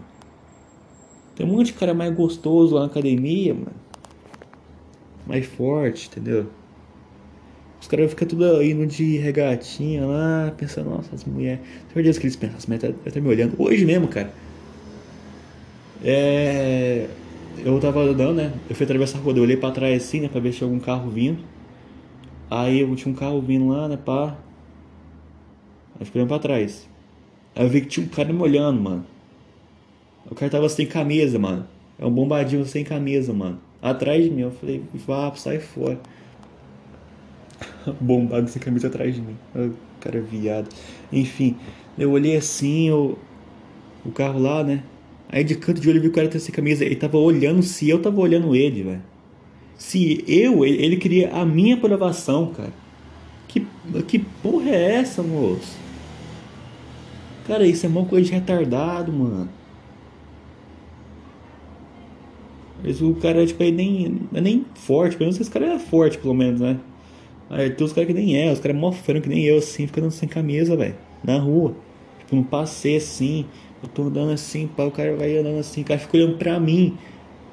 [1.34, 3.72] Tem um monte de cara mais gostoso lá na academia, mano.
[5.26, 6.46] Mais forte, entendeu?
[7.80, 11.60] Os caras ficam tudo indo de regatinha lá, pensando, nossa, as mulheres.
[11.60, 13.54] Tem certeza que eles pensam, as mulheres tá, me olhando.
[13.58, 14.32] Hoje mesmo, cara.
[16.02, 17.08] É.
[17.64, 18.52] Eu tava andando, né?
[18.68, 20.28] Eu fui atravessar a rua, eu olhei pra trás assim, né?
[20.28, 21.38] Pra ver se tinha algum carro vindo.
[22.50, 23.96] Aí eu tinha um carro vindo lá, né?
[23.96, 24.36] Pá.
[25.98, 26.88] Aí fiquei olhando pra trás.
[27.54, 29.06] Aí eu vi que tinha um cara me olhando, mano.
[30.30, 31.66] O cara tava sem camisa, mano.
[31.98, 33.58] É um bombadinho sem camisa, mano.
[33.80, 34.42] Atrás de mim.
[34.42, 35.98] Eu falei, vá, sai fora.
[38.00, 39.36] bombado sem camisa atrás de mim.
[39.54, 40.68] O cara é viado.
[41.12, 41.56] Enfim,
[41.98, 43.16] eu olhei assim, o,
[44.04, 44.82] o carro lá, né?
[45.30, 46.84] Aí de canto de olho eu vi o cara sem camisa.
[46.84, 49.02] Ele tava olhando se eu tava olhando ele, velho.
[49.76, 52.72] Se eu, ele, ele queria a minha aprovação, cara.
[53.48, 53.66] Que,
[54.06, 55.76] que porra é essa, moço?
[57.46, 59.48] Cara, isso é uma coisa de retardado, mano.
[62.82, 65.16] Mas o cara, tipo, ele nem, é nem forte.
[65.16, 66.78] Pelo menos esse cara é forte, pelo menos, né?
[67.48, 69.86] Aí tem os caras que nem é, os caras mó franco que nem eu, assim,
[69.86, 70.94] ficando sem camisa, velho.
[71.22, 71.74] Na rua.
[72.18, 73.46] Tipo, não passei assim.
[73.82, 76.58] Eu tô andando assim, pá, o cara vai andando assim, o cara fica olhando pra
[76.58, 76.96] mim.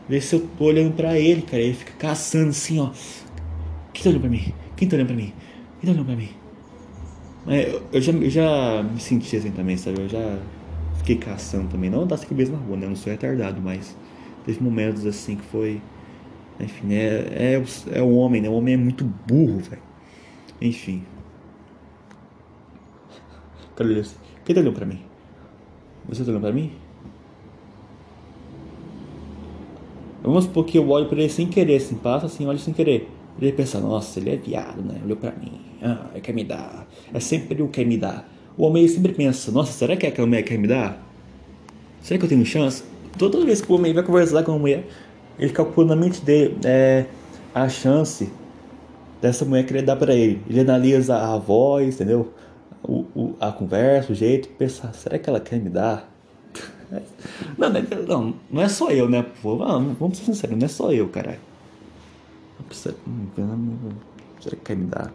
[0.07, 1.62] Vê se eu tô olhando pra ele, cara.
[1.62, 2.89] Ele fica caçando assim, ó.
[3.93, 4.53] Quem tá olhando pra mim?
[4.75, 5.34] Quem tá olhando pra mim?
[5.79, 6.29] Quem tá olhando pra mim?
[7.45, 10.01] Mas eu, eu, já, eu já me senti assim também, sabe?
[10.01, 10.39] Eu já
[10.97, 11.89] fiquei caçando também.
[11.89, 12.86] Não andar sem camisa na rua, né?
[12.86, 13.95] Eu não sou retardado, mas
[14.45, 15.82] teve momentos assim que foi
[16.60, 17.63] enfim, é, é,
[17.97, 18.49] é o homem, né?
[18.49, 19.82] O homem é muito burro, velho.
[20.62, 21.04] Enfim.
[23.80, 24.15] Assim.
[24.45, 24.99] Quem tá olhando pra mim?
[26.08, 26.71] Você tá olhando pra mim?
[30.21, 33.10] Vamos supor que eu olho pra ele sem querer, assim, passa assim, olho sem querer.
[33.39, 35.01] Ele pensa, nossa, ele é viado, né?
[35.04, 35.60] Olhou pra mim.
[35.82, 36.88] Ah, ele quer me dar.
[37.12, 38.30] É sempre o que quer me dar.
[38.56, 41.04] O homem sempre pensa, nossa, será que aquela mulher quer me dar?
[42.01, 42.84] Será que eu tenho chance?
[43.17, 44.88] Toda vez que o homem vai conversar com uma mulher,
[45.38, 47.06] ele calcula na mente dele é,
[47.54, 48.32] a chance
[49.21, 50.41] dessa mulher querer dar para ele.
[50.50, 52.34] Ele analisa a voz, entendeu?
[52.84, 56.12] O, o, a conversa, o jeito, pensar, será que ela quer me dar?
[57.58, 57.69] não,
[58.08, 59.26] não, não é só eu, né?
[59.43, 61.39] Vamos, vamos ser sinceros, não é só eu, caralho.
[64.39, 65.13] Será que quer me dar?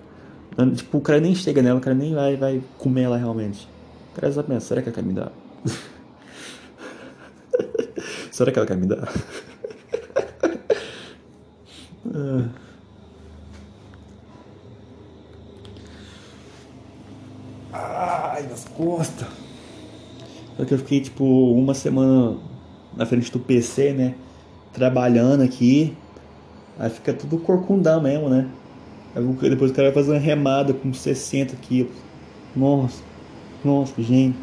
[0.75, 3.69] Tipo, o cara nem chega nela, o cara nem vai, vai comer ela realmente.
[4.13, 5.33] O cara só pensa, será que ela quer me dar?
[8.37, 9.09] será que ela quer me dar?
[17.73, 19.27] Ai, nas costas.
[20.57, 22.37] Só que eu fiquei tipo uma semana
[22.97, 24.15] na frente do PC, né?
[24.73, 25.97] Trabalhando aqui.
[26.79, 28.49] Aí fica tudo corcundão mesmo, né?
[29.15, 31.93] Depois o cara vai fazer uma remada com 60 quilos.
[32.55, 33.03] Nossa,
[33.65, 34.37] nossa, gente.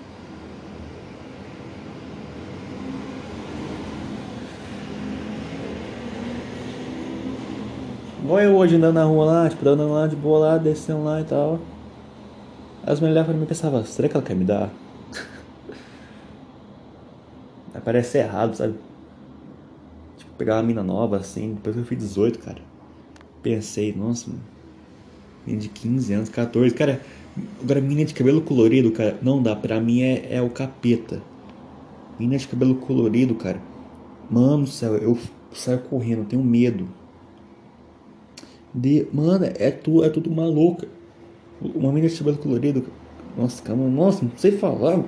[8.24, 11.20] Igual eu hoje andando na rua lá, tipo, andando lá de boa lá, descendo lá
[11.20, 11.60] e tal.
[12.82, 14.70] As mulheres olhavam pra mim e pensavam, será que ela quer me dar?
[17.84, 18.76] Parece errado, sabe?
[20.16, 22.62] Tipo, pegar uma mina nova assim, depois que eu fiz 18, cara.
[23.42, 24.32] Pensei, nossa,
[25.46, 27.02] menina de 15 anos, 14, cara.
[27.62, 31.22] Agora, menina de cabelo colorido, cara, não dá, pra mim é, é o capeta.
[32.18, 33.60] Menina de cabelo colorido, cara.
[34.32, 35.20] Mano do céu, eu
[35.52, 36.88] saio correndo, tenho medo.
[38.74, 40.88] De, mano, é, tu, é tudo maluca.
[41.62, 42.86] Uma menina de cabelo colorido.
[43.38, 45.00] Nossa, calma, nossa, não sei falar.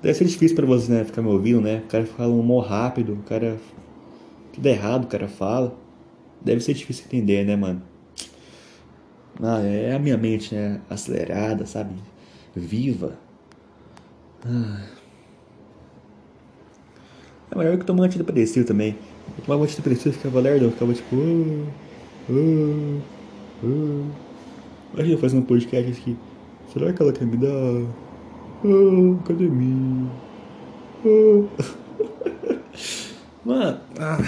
[0.00, 1.04] Deve ser difícil pra você, né?
[1.04, 1.82] Ficar me ouvindo, né?
[1.84, 3.56] O cara fala humor rápido, o cara.
[4.52, 5.74] Tudo errado o cara fala.
[6.40, 7.82] Deve ser difícil entender, né, mano?
[9.42, 10.80] Ah, é a minha mente, né?
[10.88, 11.94] Acelerada, sabe?
[12.54, 13.18] Viva.
[14.44, 14.86] Ah.
[17.50, 18.96] É melhor que tomar antidepressivo também.
[19.36, 21.16] Eu tomava antidepressivo ficava lerdo, eu ficava tipo.
[21.16, 21.66] Oh,
[22.30, 23.00] oh,
[23.64, 24.04] oh.
[24.94, 26.16] Imagina fazendo um podcast aqui.
[26.72, 27.88] Será que ela quer me dar?
[28.64, 30.10] Oh, academia.
[31.04, 31.44] Oh.
[33.44, 33.80] Mano.
[33.98, 34.18] Ah.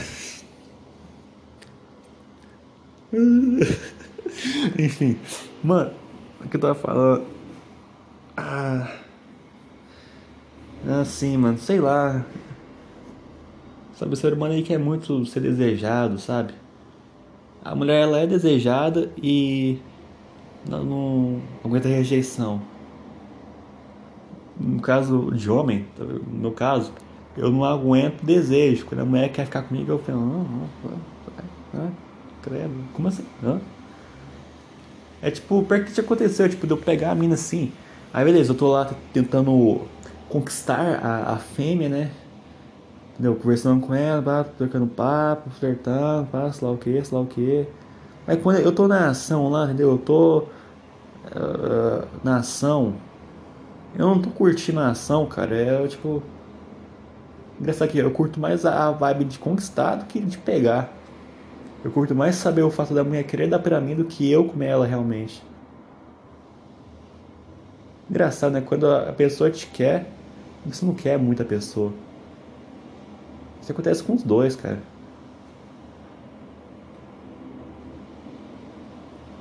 [4.79, 5.19] Enfim.
[5.65, 5.93] Mano,
[6.45, 7.25] o que eu tava falando?
[8.37, 8.93] Ah.
[11.01, 12.25] Assim, mano, sei lá.
[13.97, 16.53] Sabe, o ser humano aí quer muito ser desejado, sabe?
[17.65, 19.79] A mulher ela é desejada e
[20.69, 22.61] não, não aguenta rejeição.
[24.61, 25.87] No caso de homem,
[26.31, 26.93] no caso,
[27.37, 28.85] eu não aguento desejo.
[28.85, 30.69] Quando a mulher quer ficar comigo, eu falo, não, não,
[31.73, 31.93] não,
[32.43, 33.25] credo, como assim?
[33.43, 33.61] Hã?
[35.23, 37.73] É tipo, perto que aconteceu, tipo, de eu pegar a mina assim.
[38.13, 39.81] Aí beleza, eu tô lá tentando
[40.29, 42.11] conquistar a, a fêmea, né?
[43.17, 43.35] Entendeu?
[43.35, 47.27] Conversando com ela, pá, trocando papo, flertando, pá, sei lá o que, sei lá o
[47.27, 47.67] que.
[48.27, 49.93] Mas quando eu tô na ação lá, entendeu?
[49.93, 52.95] Eu tô uh, na ação.
[53.97, 55.57] Eu não tô curtindo a ação, cara.
[55.57, 56.23] É tipo.
[57.59, 60.93] Engraçado aqui, eu curto mais a vibe de conquistar do que de pegar.
[61.83, 64.45] Eu curto mais saber o fato da mulher querer dar pra mim do que eu
[64.45, 65.43] comer ela realmente.
[68.11, 68.61] Engraçado, né?
[68.61, 70.07] Quando a pessoa te quer,
[70.67, 71.93] você não quer muita pessoa.
[73.67, 74.79] Isso acontece com os dois, cara.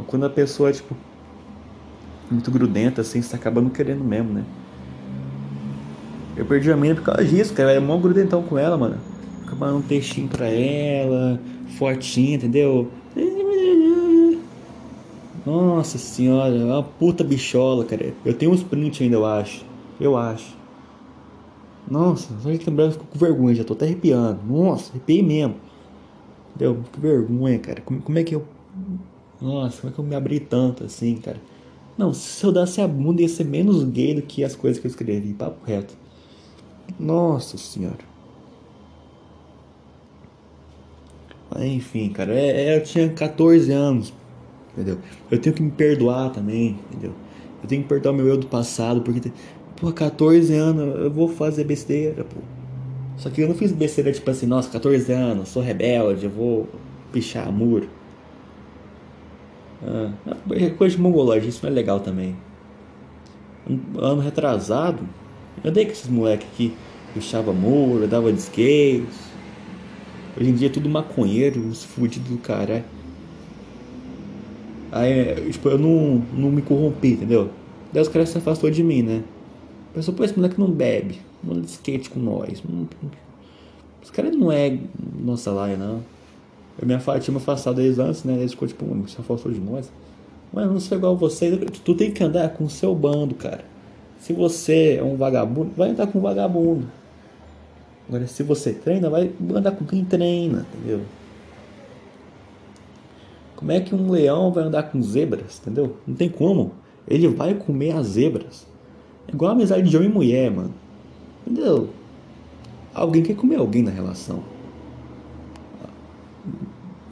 [0.08, 0.98] Quando a pessoa é, tipo,
[2.32, 4.44] muito grudenta, assim, você acaba não querendo mesmo, né?
[6.36, 7.70] Eu perdi a mina por causa disso, cara.
[7.70, 8.98] Eu era mó grudentão com ela, mano.
[9.44, 11.40] Ficava um textinho pra ela,
[11.78, 12.90] fortinha, entendeu?
[15.46, 18.12] Nossa senhora, é uma puta bichola, cara.
[18.26, 19.64] Eu tenho uns prints ainda, eu acho.
[20.02, 20.65] Eu acho.
[21.90, 24.40] Nossa, só de lembrar eu fico com vergonha, já tô até arrepiando.
[24.44, 25.56] Nossa, arrepiei mesmo.
[26.56, 27.82] Deu que vergonha, cara.
[27.82, 28.44] Como, como é que eu.
[29.42, 31.40] Nossa, como é que eu me abri tanto assim, cara?
[31.98, 34.88] Não, se eu desse a bunda ia ser menos gay do que as coisas que
[34.88, 35.96] eu escrevi, papo reto.
[37.00, 38.16] Nossa senhora.
[41.58, 44.14] Enfim, cara, é, é, eu tinha 14 anos,
[44.74, 44.98] entendeu?
[45.32, 47.14] Eu tenho que me perdoar também, entendeu?
[47.64, 49.32] Eu tenho que perdoar meu eu do passado, porque
[49.78, 52.40] Pô, 14 anos, eu vou fazer besteira, pô.
[53.18, 56.68] Só que eu não fiz besteira tipo assim, nossa, 14 anos, sou rebelde, eu vou
[57.12, 57.90] pichar muro.
[59.84, 60.12] Ah,
[60.52, 62.36] é coisa de mongolagem, isso não é legal também.
[63.70, 65.08] Um ano retrasado,
[65.64, 66.74] eu andei com esses moleques aqui,
[67.14, 69.04] pichava muro, dava de.
[70.38, 72.84] Hoje em dia é tudo maconheiro, os fudidos do caralho.
[74.92, 77.50] Aí, tipo, eu não, não me corrompi, entendeu?
[77.92, 79.24] Daí os caras se afastou de mim, né?
[79.96, 82.62] Pensou, pô, esse moleque não bebe, não de skate com nós.
[84.04, 84.78] Esse cara não é
[85.18, 86.04] nossa laia, não.
[86.78, 88.34] Eu me tinha me afastado deles antes, né?
[88.34, 89.90] Eles ficou tipo, se afastou de nós.
[90.52, 91.58] Mas não sou igual vocês.
[91.82, 93.64] Tu tem que andar com o seu bando, cara.
[94.20, 96.86] Se você é um vagabundo, vai andar com um vagabundo.
[98.10, 101.02] Agora, se você treina, vai andar com quem treina, entendeu?
[103.56, 105.96] Como é que um leão vai andar com zebras, entendeu?
[106.06, 106.74] Não tem como.
[107.08, 108.68] Ele vai comer as zebras.
[109.28, 110.74] É igual a amizade de homem e mulher, mano.
[111.46, 111.90] Entendeu?
[112.94, 114.44] Alguém quer comer alguém na relação.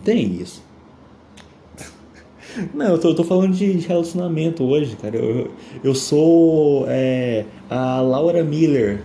[0.04, 0.62] Tem isso.
[2.74, 5.18] Não, eu tô, eu tô falando de relacionamento hoje, cara.
[5.18, 5.52] Eu,
[5.84, 9.04] eu sou é, a Laura Miller.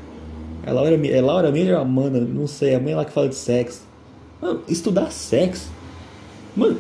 [0.64, 2.20] É Laura, é Laura Miller ou Amanda?
[2.20, 3.82] Não sei, a mãe lá que fala de sexo.
[4.40, 5.70] Mano, estudar sexo.
[6.56, 6.78] Mano,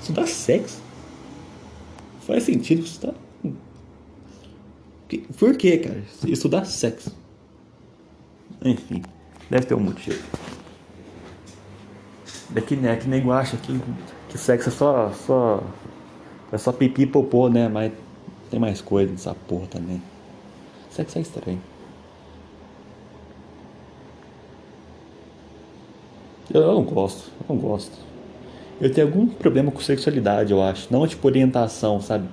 [0.00, 0.82] estudar sexo
[2.26, 3.14] faz sentido estudar.
[5.18, 6.02] Por que, cara?
[6.26, 7.14] Estudar sexo.
[8.64, 9.02] Enfim,
[9.50, 10.22] deve ter um motivo.
[12.50, 13.80] Daqui, né, que nego acha que,
[14.28, 15.62] que sexo é só, só.
[16.52, 17.68] É só pipi e popô, né?
[17.68, 17.92] Mas
[18.50, 20.02] tem mais coisa nessa porra também.
[20.90, 21.60] Sexo é estranho.
[26.52, 27.96] Eu não gosto, eu não gosto.
[28.78, 30.92] Eu tenho algum problema com sexualidade, eu acho.
[30.92, 32.28] Não tipo orientação, sabe?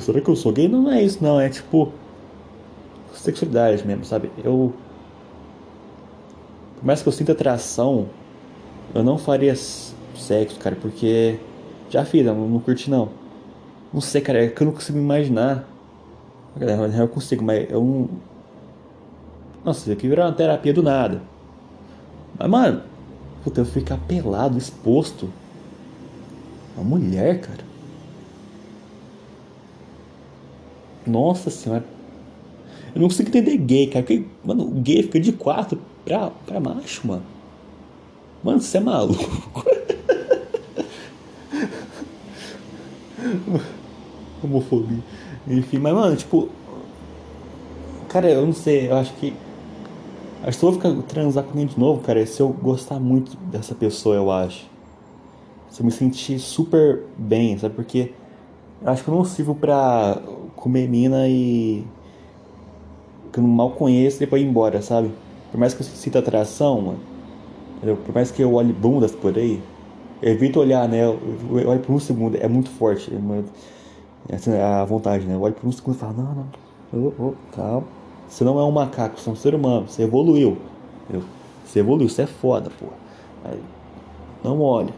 [0.00, 0.68] Será que eu sou gay?
[0.68, 1.40] Não é isso, não.
[1.40, 1.92] É tipo.
[3.14, 4.30] Sexualidade mesmo, sabe?
[4.42, 4.72] Eu.
[6.76, 8.08] Por mais que eu sinta atração,
[8.94, 11.38] eu não faria sexo, cara, porque.
[11.90, 13.10] Já fiz, não, não curti não.
[13.92, 15.68] Não sei, cara, é que eu não consigo imaginar.
[16.60, 18.08] Eu consigo, mas eu não.
[19.64, 21.22] Nossa, isso aqui virou uma terapia do nada.
[22.38, 22.82] Mas, mano,
[23.42, 25.28] puta, eu ficar pelado, exposto.
[26.76, 27.63] Uma mulher, cara.
[31.06, 31.84] Nossa senhora.
[32.94, 34.04] Eu não consigo entender gay, cara.
[34.04, 37.24] Porque, mano, gay fica de quatro pra, pra macho, mano.
[38.42, 39.64] Mano, você é maluco.
[44.42, 45.02] Homofobia.
[45.48, 46.48] Enfim, mas, mano, tipo.
[48.08, 49.34] Cara, eu não sei, eu acho que.
[50.42, 53.34] Acho que eu vou ficar transar com alguém de novo, cara, se eu gostar muito
[53.50, 54.66] dessa pessoa, eu acho.
[55.70, 57.74] Se eu me sentir super bem, sabe?
[57.74, 58.12] Porque
[58.82, 60.20] eu acho que eu não sirvo pra
[60.64, 61.84] comer mina e.
[63.30, 65.10] que eu mal conheço e depois ir embora, sabe?
[65.52, 67.96] Por mais que eu sinta atração, mano.
[68.06, 69.62] Por mais que eu olhe bundas por aí,
[70.22, 71.04] eu evito olhar, né?
[71.04, 71.18] Eu
[71.68, 73.12] olho por um segundo, é muito forte.
[74.26, 75.34] É assim, a vontade, né?
[75.34, 77.86] Eu olho por um segundo e falo, não, não, oh, oh, calma.
[78.26, 80.56] Você não é um macaco, você é um ser humano, você evoluiu.
[81.02, 81.28] Entendeu?
[81.66, 82.86] Você evoluiu, você é foda, pô.
[83.44, 83.60] Aí,
[84.42, 84.94] não olhe.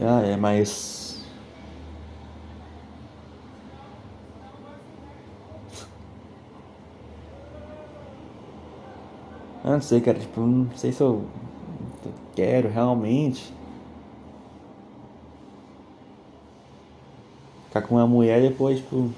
[0.00, 1.22] Ah, é, mas.
[9.64, 11.24] Ah, não sei, cara, tipo, não sei se eu
[12.34, 13.52] quero realmente.
[17.66, 19.10] Ficar com uma mulher e depois, tipo,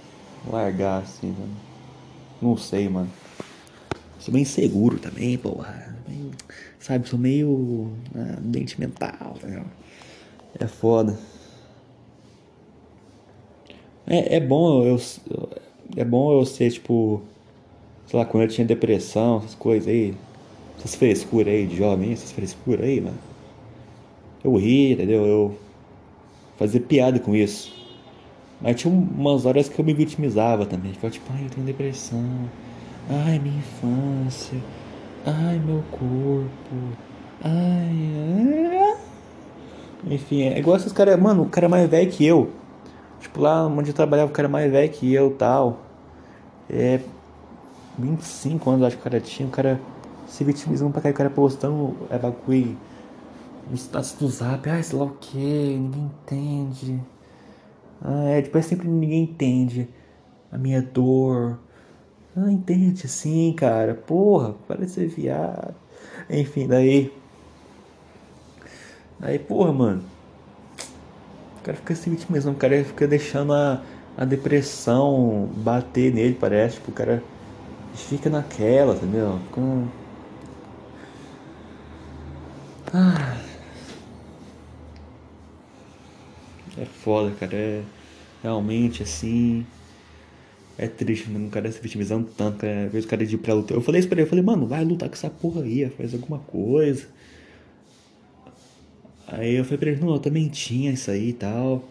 [0.50, 1.48] largar assim, né?
[2.40, 3.10] Não sei, mano.
[4.18, 5.96] Sou meio inseguro também, porra.
[6.78, 9.85] Sabe, sou meio ah, dente mental, tá ligado?
[10.60, 11.16] É foda.
[14.06, 14.98] É, é bom eu,
[15.96, 17.22] É bom eu ser tipo.
[18.06, 20.14] Sei lá, quando eu tinha depressão, essas coisas aí.
[20.78, 23.18] Essas frescuras aí de jovem, essas frescuras aí, mano.
[24.44, 25.26] Eu ri, entendeu?
[25.26, 25.58] Eu
[26.56, 27.74] fazia piada com isso.
[28.60, 30.92] Mas tinha umas horas que eu me vitimizava também.
[30.94, 32.24] Ficava tipo, ai, eu tenho depressão.
[33.10, 34.58] Ai, minha infância.
[35.26, 36.96] Ai, meu corpo.
[37.42, 39.05] Ai, ai.
[40.04, 42.50] Enfim, é igual esses caras, mano, o cara é mais velho que eu.
[43.20, 45.80] Tipo, lá onde eu trabalhava, o cara é mais velho que eu tal.
[46.68, 47.00] É.
[47.98, 49.48] 25 anos, acho que o cara tinha.
[49.48, 49.80] O cara
[50.26, 52.76] se vitimizando pra cá, o cara postando é bagulho
[53.74, 54.68] status do zap.
[54.68, 57.00] Ah, sei lá o que, ninguém entende.
[58.00, 59.88] Ah, é, tipo, é sempre ninguém entende
[60.52, 61.58] a minha dor.
[62.36, 63.94] Ah, entende sim, cara.
[63.94, 65.74] Porra, parece ser viado.
[66.28, 67.12] Enfim, daí
[69.20, 70.04] Aí, porra, mano.
[71.60, 73.82] O cara fica se vitimizando, o cara fica deixando a,
[74.16, 76.76] a depressão bater nele, parece.
[76.76, 77.22] Tipo, o cara
[77.94, 79.38] fica naquela, entendeu?
[79.46, 79.60] Fica.
[82.92, 83.36] Ah.
[86.78, 87.56] É foda, cara.
[87.56, 87.84] É
[88.42, 89.66] realmente assim.
[90.78, 91.48] É triste, mano.
[91.48, 92.64] O cara se vitimizando tanto.
[92.66, 93.76] Às vezes o cara de ir pra lutar.
[93.76, 96.14] Eu falei isso pra ele, eu falei, mano, vai lutar com essa porra aí, faz
[96.14, 97.08] alguma coisa.
[99.26, 101.84] Aí eu falei pra ele, não, eu também tinha isso aí e tal.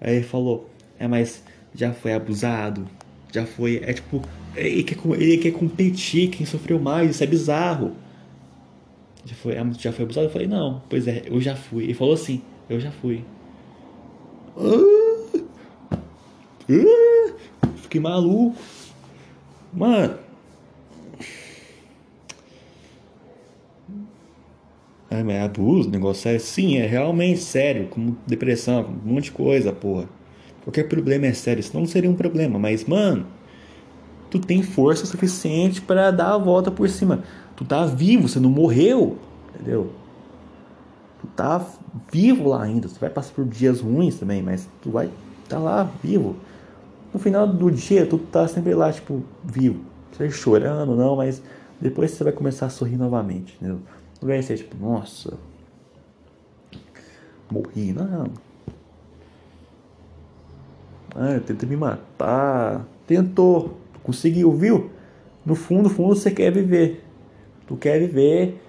[0.00, 0.68] Aí ele falou,
[0.98, 1.42] é, mas
[1.74, 2.86] já foi abusado,
[3.32, 3.80] já foi.
[3.84, 4.22] É tipo,
[4.56, 7.92] ele quer, ele quer competir quem sofreu mais, isso é bizarro.
[9.24, 10.26] Já foi, já foi abusado?
[10.26, 11.84] Eu falei, não, pois é, eu já fui.
[11.84, 13.24] Ele falou assim, eu já fui.
[14.56, 15.40] Ah,
[16.70, 18.56] ah, fiquei maluco.
[19.72, 20.18] Mano.
[20.18, 20.18] Ah,
[23.88, 29.72] mas é abuso, negócio é sim, é realmente sério, como depressão, um monte de coisa,
[29.72, 30.08] porra.
[30.62, 33.26] Qualquer problema é sério, senão não seria um problema, mas mano,
[34.30, 37.22] tu tem força suficiente para dar a volta por cima.
[37.56, 39.16] Tu tá vivo, você não morreu,
[39.54, 39.90] entendeu?
[41.20, 41.64] Tu tá
[42.12, 45.08] vivo lá ainda, você vai passar por dias ruins também, mas tu vai
[45.48, 46.36] tá lá vivo.
[47.12, 49.80] No final do dia, tu tá sempre lá, tipo, vivo.
[50.12, 51.42] Você chorando, não, mas
[51.80, 53.80] depois você vai começar a sorrir novamente, entendeu?
[54.20, 55.38] Vai ser tipo, nossa,
[57.50, 58.30] morri, não.
[61.14, 62.86] Ah, tenta me matar.
[63.06, 64.90] Tentou, conseguiu, viu?
[65.44, 67.04] No fundo, fundo, você quer viver.
[67.66, 68.60] Tu quer viver.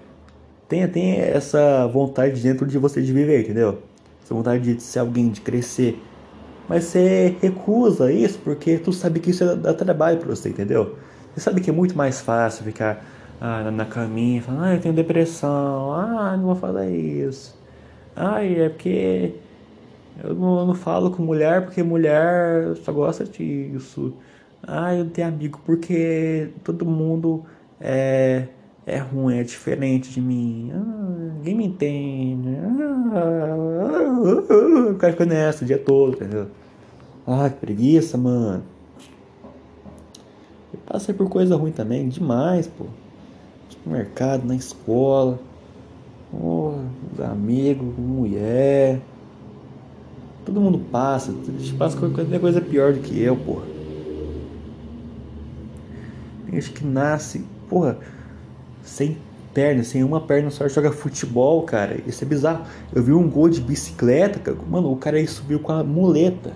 [0.68, 3.82] Tem, tem essa vontade dentro de você de viver, entendeu?
[4.22, 6.00] Essa vontade de ser alguém, de crescer.
[6.68, 10.96] Mas você recusa isso porque tu sabe que isso dá trabalho pra você, entendeu?
[11.34, 13.04] Você sabe que é muito mais fácil ficar
[13.40, 17.58] ah, na caminha, falando, ah, eu tenho depressão, ah, não vou falar isso.
[18.14, 19.34] Ah, é porque
[20.22, 24.12] eu não, eu não, falo com mulher porque mulher só gosta disso.
[24.62, 27.44] Ah, eu não tenho amigo porque todo mundo
[27.80, 28.48] é,
[28.86, 30.70] é ruim, é diferente de mim.
[30.74, 32.48] Ah, ninguém me entende.
[33.14, 36.48] Ah, ah, ah, o cara fica nessa o dia todo, entendeu?
[37.26, 38.64] Ah, que preguiça, mano.
[40.74, 42.86] Eu passei por coisa ruim também, demais, pô
[43.80, 45.38] supermercado, na escola,
[46.32, 46.74] oh,
[47.22, 49.00] amigos, mulher.
[50.44, 53.64] Todo mundo passa, a gente passa qualquer coisa pior do que eu, porra.
[56.46, 57.98] Tem gente que nasce, porra,
[58.82, 59.16] sem
[59.54, 62.00] perna, sem uma perna só joga futebol, cara.
[62.06, 62.64] Isso é bizarro.
[62.94, 64.56] Eu vi um gol de bicicleta, cara.
[64.68, 66.52] Mano, o cara aí subiu com a muleta.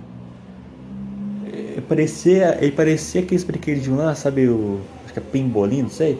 [1.53, 4.49] É, parecia, ele parecia aqueles brinquedinhos lá, sabe?
[4.49, 6.18] O, acho que é pimbolim, não sei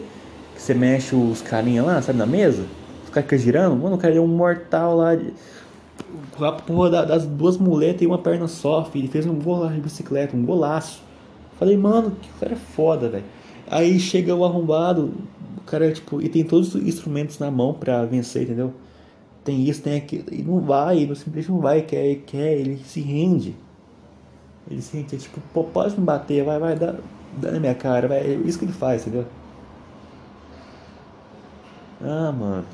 [0.55, 2.65] que você mexe os carinha lá, sabe, na mesa,
[3.03, 5.33] os caras ficam girando, mano, o cara deu um mortal lá de.
[6.39, 9.03] A porra das duas muletas e uma perna só, filho.
[9.03, 11.01] Ele fez um gol lá de bicicleta, um golaço.
[11.57, 13.23] Falei, mano, que cara é foda, velho.
[13.67, 15.13] Aí chega o arrombado,
[15.57, 18.73] o cara, tipo, e tem todos os instrumentos na mão pra vencer, entendeu?
[19.43, 22.99] Tem isso, tem aquilo, e não vai, ele simplesmente não vai, quer, quer, ele se
[22.99, 23.55] rende.
[24.69, 26.95] Ele se rende, é tipo, pô, pode me bater, vai, vai, dá,
[27.37, 29.25] dá na minha cara, vai, é isso que ele faz, entendeu?
[32.07, 32.65] Ah, mano.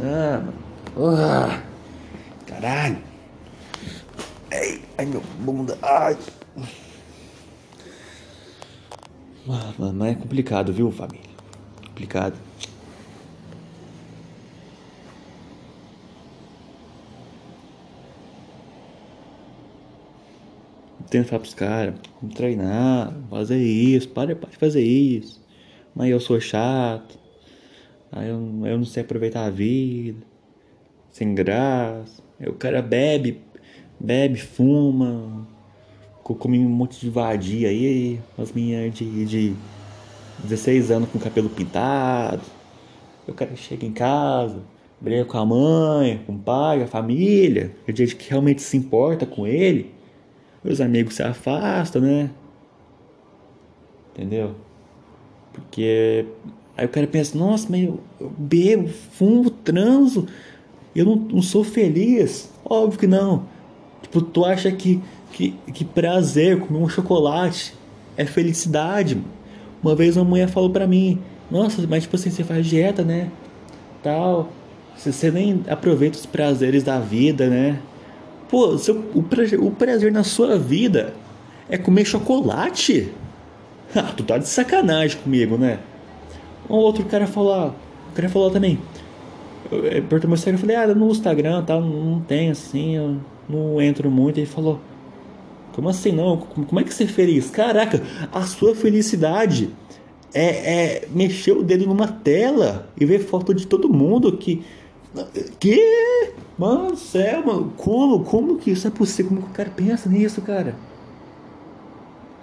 [0.00, 0.54] Ah, mano.
[0.96, 1.62] Uh,
[2.46, 2.98] caralho.
[4.50, 5.78] Ei, ai, meu bunda.
[5.82, 6.18] Ai.
[9.48, 11.30] Ah, mano, mas é complicado, viu, família?
[11.86, 12.34] Complicado.
[21.12, 25.44] Tento falar pros caras, vamos treinar, fazer isso, para, de fazer isso.
[25.94, 27.18] Mas eu sou chato.
[28.10, 30.24] Aí eu, eu não sei aproveitar a vida.
[31.10, 32.22] Sem graça.
[32.40, 33.42] Aí o cara bebe,
[34.00, 35.46] bebe, fuma.
[36.22, 38.18] Come um monte de vadia aí.
[38.38, 39.54] As minhas de, de
[40.44, 42.40] 16 anos com cabelo pintado.
[43.28, 44.62] O cara chega em casa,
[44.98, 47.76] briga com a mãe, com o pai, a família.
[47.86, 49.92] É gente que realmente se importa com ele
[50.64, 52.30] os amigos se afastam, né?
[54.12, 54.54] Entendeu?
[55.52, 56.26] Porque
[56.76, 58.00] aí o cara pensa, nossa, mas eu,
[58.38, 60.26] bebo, fumo, transo,
[60.94, 62.50] eu não, não sou feliz.
[62.64, 63.44] Óbvio que não.
[64.02, 65.00] Tipo, tu acha que,
[65.32, 67.74] que, que prazer comer um chocolate
[68.16, 69.18] é felicidade?
[69.82, 73.30] Uma vez uma mulher falou pra mim, nossa, mas tipo assim, você faz dieta, né?
[74.02, 74.50] Tal.
[74.96, 77.80] Você nem aproveita os prazeres da vida, né?
[78.52, 81.14] Pô, seu, o, prazer, o prazer na sua vida
[81.70, 83.10] é comer chocolate?
[83.94, 85.78] Ah, tu tá de sacanagem comigo, né?
[86.66, 87.74] Um outro cara falou,
[88.10, 88.78] o cara falou também.
[89.68, 94.10] Perguntou meu Instagram, eu falei, ah, no Instagram tal, não tem assim, eu não entro
[94.10, 94.38] muito.
[94.38, 94.80] Ele falou,
[95.74, 96.38] como assim não?
[96.38, 97.50] Como é que você é feliz?
[97.50, 99.68] Caraca, a sua felicidade
[100.32, 104.62] é, é mexer o dedo numa tela e ver foto de todo mundo que.
[105.58, 106.32] Que?
[106.58, 108.24] Mano do céu, mano, como?
[108.24, 109.30] Como que isso é possível?
[109.30, 110.74] Como que o cara pensa nisso, cara?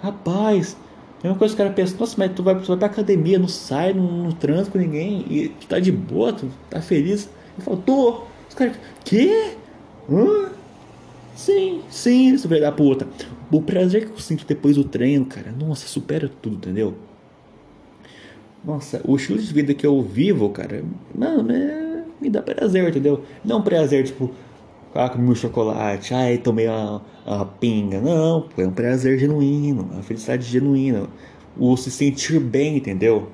[0.02, 0.76] Rapaz,
[1.22, 3.38] é uma coisa que o cara pensa, nossa, mas tu vai, tu vai pra academia,
[3.38, 7.28] não sai, não, não transa com ninguém, e tu tá de boa, tu tá feliz.
[7.58, 8.22] Eu falo, tô.
[8.48, 9.54] Os caras, quê?
[10.10, 10.50] Hã?
[11.34, 13.06] Sim, sim, isso vai dar puta.
[13.50, 16.94] O prazer que eu sinto depois do treino, cara, nossa, supera tudo, entendeu?
[18.64, 21.89] Nossa, o estilo de vida que eu vivo, cara, mano, é
[22.20, 23.24] me dá prazer, entendeu?
[23.44, 24.30] Não prazer, tipo,
[24.94, 28.00] ah, comi um chocolate, ai, tomei uma, uma pinga.
[28.00, 31.08] Não, é um prazer genuíno, uma felicidade genuína.
[31.56, 33.28] O se sentir bem, entendeu?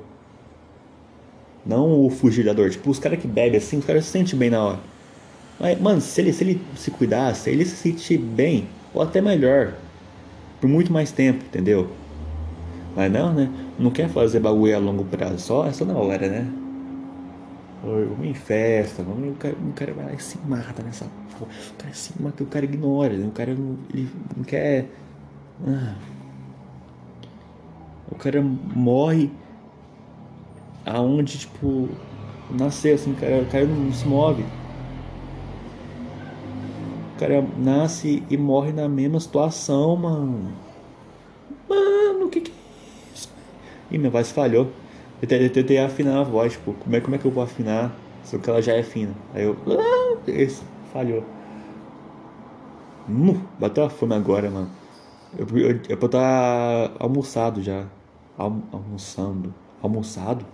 [1.65, 2.71] Não o fugir da dor.
[2.71, 4.81] Tipo, os caras que bebem assim, os caras se sentem bem na hora.
[5.59, 9.75] Mas, mano, se ele se, ele se cuidasse, ele se sentir bem, ou até melhor,
[10.61, 11.89] por muito mais tempo, entendeu?
[12.95, 13.51] Mas não, né?
[13.79, 16.66] Não quer fazer bagulho a longo prazo, só essa na hora, né?
[18.23, 21.51] Em festa, o, cara, o cara vai lá e se mata nessa porra.
[21.71, 23.27] O cara se mata, o cara ignora, né?
[23.27, 24.87] o cara não, ele não quer.
[25.67, 25.95] Ah.
[28.11, 29.31] O cara morre
[30.85, 31.89] aonde, tipo,
[32.51, 34.45] nasceu assim, o cara, o cara não se move.
[37.15, 40.53] O cara nasce e morre na mesma situação, mano.
[41.69, 42.55] Mano, o que que é
[43.15, 43.33] isso?
[43.91, 44.71] Ih, minha voz falhou.
[45.23, 48.39] Eu tentei afinar a voz, tipo, como é, como é que eu vou afinar se
[48.47, 49.15] ela já é fina?
[49.35, 49.57] Aí eu.
[50.27, 51.25] Esse, ah, falhou.
[53.09, 54.71] Hum, bateu a fome agora, mano.
[55.39, 57.87] Eu, eu, eu, eu estar almoçado já.
[58.37, 59.55] Alm, almoçando.
[59.83, 60.45] Almoçado?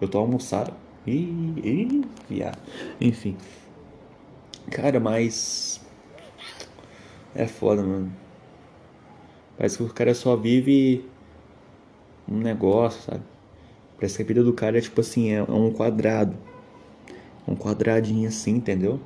[0.00, 0.72] Eu tô almoçado.
[1.06, 2.58] Ih, ih, viado.
[3.00, 3.36] Enfim.
[4.70, 5.80] Cara, mas.
[7.34, 8.10] É foda, mano.
[9.58, 11.04] Parece que o cara só vive
[12.28, 13.22] um negócio, sabe?
[13.96, 16.36] Parece que a vida do cara é tipo assim, é, um quadrado.
[17.48, 19.00] Um quadradinho assim, entendeu?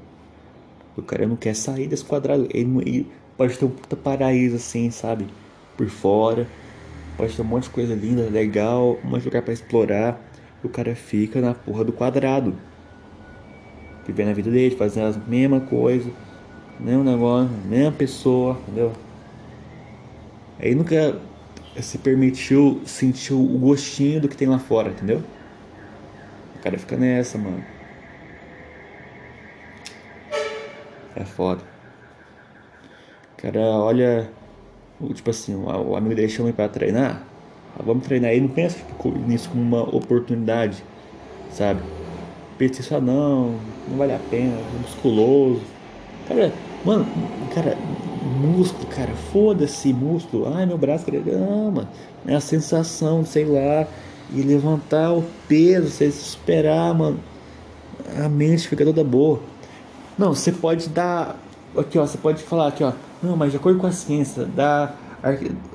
[0.96, 2.48] O cara não quer sair desse quadrado.
[2.52, 5.26] Ele, ele pode ter um puta paraíso assim, sabe?
[5.76, 6.46] Por fora.
[7.16, 10.20] Pode ter um monte de coisa linda, legal, um monte de lugar pra explorar.
[10.64, 12.54] O cara fica na porra do quadrado.
[14.06, 16.10] Vivendo a vida dele, fazendo as mesma coisa.
[16.78, 18.92] Mesmo negócio, mesma pessoa, entendeu?
[20.58, 21.20] Aí nunca
[21.82, 25.22] se permitiu sentir o gostinho do que tem lá fora, entendeu?
[26.56, 27.64] O cara fica nessa, mano.
[31.16, 31.62] É foda.
[33.32, 34.30] O cara olha,
[35.14, 37.22] tipo assim, o amigo dele chama ele pra treinar.
[37.78, 38.30] Ah, vamos treinar.
[38.30, 38.78] Ele não pensa
[39.26, 40.84] nisso como uma oportunidade,
[41.50, 41.80] sabe?
[42.58, 43.54] Pensa isso, ah, não,
[43.88, 45.62] não vale a pena, é musculoso.
[46.28, 46.52] Cara,
[46.84, 47.06] mano,
[47.54, 47.76] cara,
[48.22, 50.52] músculo, cara, foda-se, músculo.
[50.54, 51.88] Ai, meu braço, não, mano.
[52.26, 53.86] É a sensação, sei lá,
[54.32, 57.18] e levantar o peso, você superar, mano.
[58.22, 59.40] A mente fica toda boa.
[60.18, 61.36] Não, você pode dar.
[61.76, 62.92] Aqui, ó, você pode falar aqui, ó.
[63.22, 64.94] Não, mas de acordo com a ciência, dá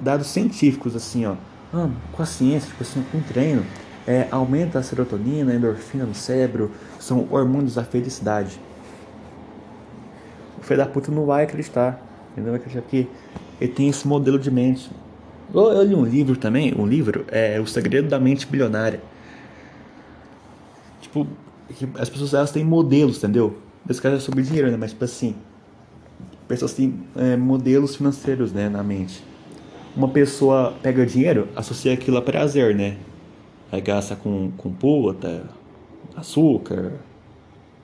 [0.01, 1.35] dados científicos, assim, ó.
[1.73, 3.65] Ah, com a ciência, tipo assim, com treino,
[4.07, 8.59] é, aumenta a serotonina, a endorfina no cérebro, são hormônios da felicidade.
[10.59, 12.04] O filho da puta não vai acreditar.
[12.35, 12.59] Entendeu?
[12.89, 13.07] Que
[13.61, 14.89] ele tem esse modelo de mente.
[15.53, 18.99] Eu, eu li um livro também, um livro, é O Segredo da Mente Bilionária.
[20.99, 21.25] Tipo,
[21.97, 23.57] as pessoas elas têm modelos, entendeu?
[23.89, 24.77] Esse caso é sobre dinheiro, né?
[24.77, 25.35] Mas tipo assim,
[26.47, 29.23] pessoas têm é, modelos financeiros, né, na mente.
[29.95, 32.97] Uma pessoa pega dinheiro, associa aquilo a prazer, né?
[33.71, 35.43] Aí gasta com, com puta,
[36.15, 36.93] açúcar,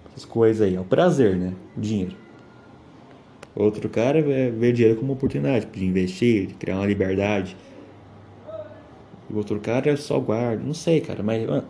[0.09, 0.75] essas coisas aí.
[0.75, 1.53] É o prazer, né?
[1.77, 2.20] Dinheiro.
[3.55, 7.55] Outro cara vê dinheiro como oportunidade de investir, de criar uma liberdade.
[9.29, 10.63] O outro cara só guarda.
[10.63, 11.67] Não sei, cara, mas mano,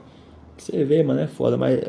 [0.58, 1.82] você vê, mano, é foda, mas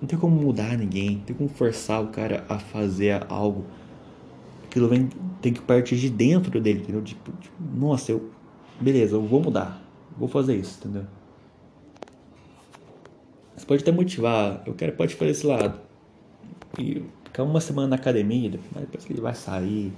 [0.00, 3.64] não tem como mudar ninguém, não tem como forçar o cara a fazer algo.
[4.66, 5.08] Aquilo vem,
[5.40, 7.02] tem que partir de dentro dele, entendeu?
[7.02, 8.30] Tipo, tipo nossa, eu.
[8.80, 9.82] Beleza, eu vou mudar.
[10.16, 11.06] Vou fazer isso, entendeu?
[13.56, 15.80] Você pode até motivar, eu quero, pode fazer esse lado.
[16.78, 17.02] E
[17.34, 19.92] ficar uma semana na academia, depois ele vai sair.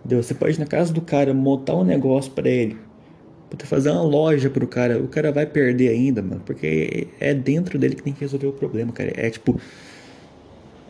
[0.00, 0.20] Entendeu?
[0.20, 2.76] Você pode ir na casa do cara, montar um negócio para ele.
[3.48, 4.98] Pode fazer uma loja pro cara.
[4.98, 6.42] O cara vai perder ainda, mano.
[6.44, 9.12] Porque é dentro dele que tem que resolver o problema, cara.
[9.14, 9.60] É tipo.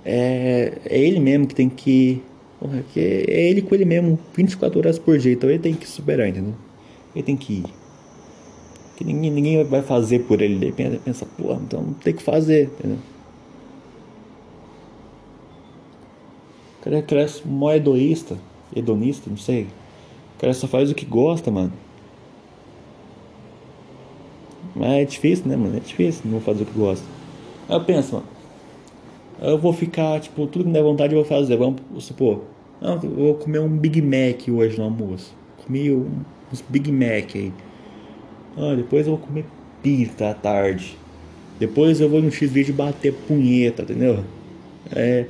[0.06, 2.22] É, é ele mesmo que tem que.
[2.58, 5.32] Porra, que é ele com ele mesmo 24 horas por dia.
[5.32, 6.54] Então ele tem que superar, entendeu?
[7.14, 7.64] Ele tem que ir.
[8.96, 10.66] Que ninguém, ninguém vai fazer por ele.
[10.66, 12.98] Ele pensa pô, então tem que fazer, entendeu?
[16.80, 18.38] O cara cresce mó egoísta,
[18.74, 19.64] hedonista, não sei.
[20.36, 21.72] O cara só faz o que gosta, mano.
[24.74, 25.76] Mas é difícil, né, mano?
[25.76, 27.04] É difícil não fazer o que gosta.
[27.68, 28.26] Aí eu penso, mano.
[29.42, 31.56] Eu vou ficar, tipo, tudo que me der vontade eu vou fazer.
[31.56, 32.42] Vamos supor.
[32.80, 35.34] Não, eu vou comer um Big Mac hoje no almoço.
[35.64, 37.52] Comi uns Big Mac aí.
[38.56, 39.44] Ah, depois eu vou comer
[39.82, 40.96] pizza à tarde.
[41.58, 44.24] Depois eu vou no X-Video bater punheta, entendeu?
[44.94, 45.26] É.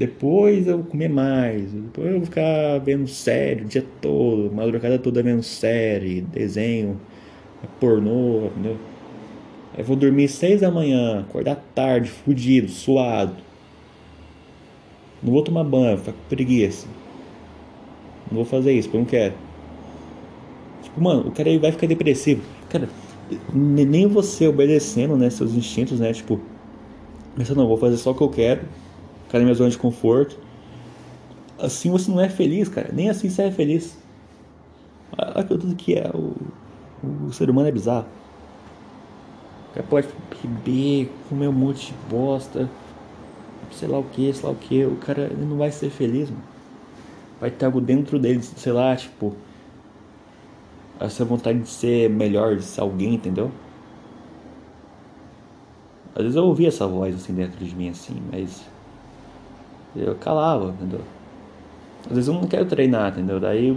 [0.00, 1.70] Depois eu vou comer mais.
[1.72, 6.98] Depois eu vou ficar vendo série o dia todo, madrugada toda vendo série, desenho,
[7.78, 8.78] pornô, entendeu?
[9.76, 13.34] Aí vou dormir seis da manhã, acordar tarde, fudido, suado.
[15.22, 16.88] Não vou tomar banho, ficar com preguiça.
[18.30, 19.34] Não vou fazer isso, porque eu não quero.
[20.82, 22.40] Tipo, mano, o cara aí vai ficar depressivo.
[22.70, 22.88] Cara,
[23.52, 26.40] nem você obedecendo, né, seus instintos, né, tipo,
[27.36, 28.62] pensando, não, vou fazer só o que eu quero,
[29.30, 30.36] ficar na minha zona de conforto.
[31.56, 32.90] Assim você não é feliz, cara.
[32.92, 33.96] Nem assim você é feliz.
[35.16, 36.10] Olha tudo que é.
[36.12, 36.34] O,
[37.28, 38.06] o ser humano é bizarro.
[39.70, 40.08] O cara pode
[40.42, 42.68] beber, comer um monte de bosta,
[43.70, 44.84] sei lá o que, sei lá o que.
[44.84, 46.42] O cara não vai ser feliz, mano.
[47.40, 49.34] Vai ter algo dentro dele, sei lá, tipo.
[50.98, 53.50] Essa vontade de ser melhor, de ser alguém, entendeu?
[56.14, 58.66] Às vezes eu ouvia essa voz assim dentro de mim, assim, mas.
[59.94, 61.00] Eu calava, entendeu?
[62.08, 63.40] Às vezes eu não quero treinar, entendeu?
[63.40, 63.76] Daí eu,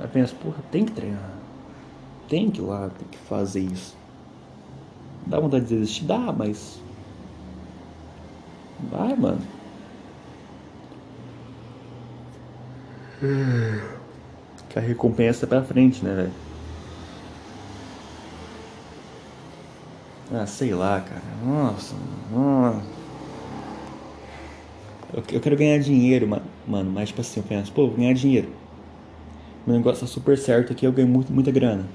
[0.00, 1.30] eu penso, porra, tem que treinar.
[2.28, 3.94] Tem que ir lá, tem que fazer isso.
[5.26, 6.04] Dá vontade de desistir?
[6.06, 6.78] Dá, mas.
[8.90, 9.40] Vai, mano.
[14.68, 16.30] Que a recompensa é pra frente, né, velho?
[20.32, 21.22] Ah, sei lá, cara.
[21.44, 21.94] Nossa,
[22.30, 23.03] nossa.
[25.14, 26.28] Eu, quero ganhar dinheiro,
[26.66, 26.90] mano.
[26.90, 28.48] Mas, tipo assim, eu penso, pô, vou ganhar dinheiro.
[29.64, 31.86] Meu negócio tá super certo aqui, eu ganho muito, muita grana.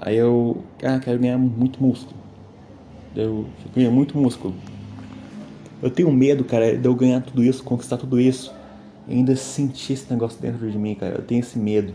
[0.00, 2.16] Aí eu, ah, quero ganhar muito músculo.
[3.14, 4.54] Eu ganho muito músculo.
[5.82, 8.52] Eu tenho medo, cara, de eu ganhar tudo isso, conquistar tudo isso.
[9.06, 11.16] E ainda sentir esse negócio dentro de mim, cara.
[11.16, 11.94] Eu tenho esse medo.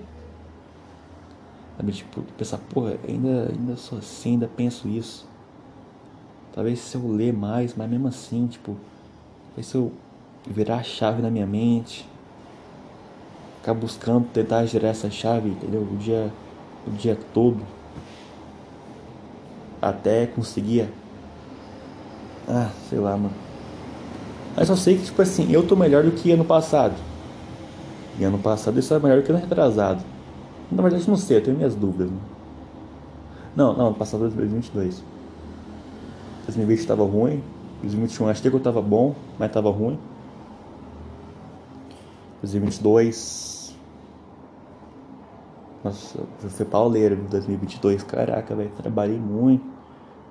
[1.76, 5.28] Sabe, tipo, pensar, porra, ainda, ainda sou assim, ainda penso isso.
[6.54, 8.78] Talvez se eu ler mais, mas mesmo assim, tipo,
[9.74, 9.92] eu
[10.48, 12.08] virar a chave na minha mente,
[13.58, 15.82] ficar buscando, tentar gerar essa chave, entendeu?
[15.82, 16.32] O dia,
[16.88, 17.60] o dia todo
[19.82, 20.90] até conseguir.
[22.48, 23.34] Ah, sei lá, mano.
[24.56, 26.96] Mas só sei que, tipo assim, eu tô melhor do que ano passado.
[28.20, 30.04] E ano passado isso é melhor do que ano retrasado.
[30.72, 32.10] Na verdade, não sei, eu tenho minhas dúvidas.
[32.10, 32.18] Né?
[33.56, 35.04] Não, não, passado 2022.
[36.46, 37.42] 2020 tava ruim.
[37.82, 39.98] 2021 achei que eu tava bom, mas tava ruim.
[42.42, 43.60] 2022
[45.84, 46.20] nossa,
[46.50, 48.72] foi pauleiro 2022, caraca, velho.
[48.72, 49.64] Trabalhei muito.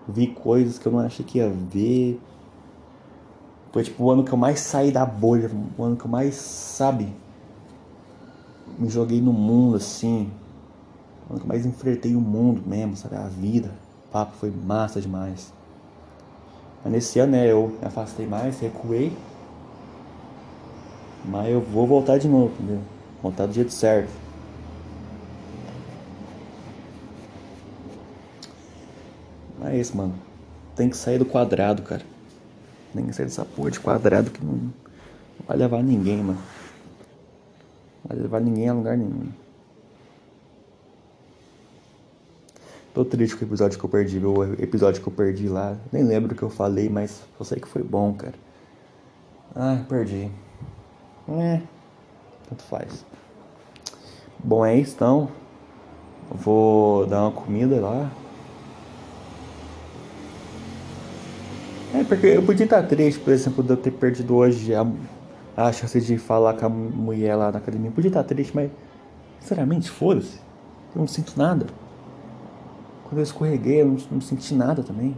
[0.07, 2.21] Vi coisas que eu não achei que ia ver.
[3.73, 6.35] Foi tipo o ano que eu mais saí da bolha, o ano que eu mais,
[6.35, 7.15] sabe,
[8.79, 10.31] me joguei no mundo assim.
[11.29, 13.71] O ano que eu mais enfrentei o mundo mesmo, sabe, a vida.
[14.09, 15.53] O papo foi massa demais.
[16.89, 19.12] Nesse ano, né, eu me afastei mais, recuei.
[21.24, 22.80] Mas eu vou voltar de novo, entendeu?
[23.22, 24.11] Voltar do jeito certo.
[29.59, 30.14] Mas é isso, mano.
[30.74, 32.03] Tem que sair do quadrado, cara.
[32.95, 34.72] Tem que sair dessa porra de quadrado que não
[35.47, 36.39] vai levar ninguém, mano.
[38.05, 39.28] Não vai levar ninguém a lugar nenhum.
[42.99, 45.77] Tô triste com o episódio que eu perdi, o episódio que eu perdi lá.
[45.93, 48.35] Nem lembro o que eu falei, mas eu sei que foi bom, cara.
[49.55, 50.29] Ah, perdi.
[51.29, 51.61] É,
[52.49, 53.07] tanto faz.
[54.43, 55.29] Bom, é isso então.
[56.29, 58.11] Vou dar uma comida lá.
[61.95, 64.85] É, porque eu podia estar triste, por exemplo, de eu ter perdido hoje a,
[65.57, 67.91] a chance de falar com a mulher lá na academia.
[67.91, 68.73] Eu podia estar triste, mas
[69.39, 70.41] sinceramente, foda-se.
[70.97, 71.65] Eu não sinto nada.
[73.09, 75.17] Quando eu escorreguei, eu não, não senti nada também.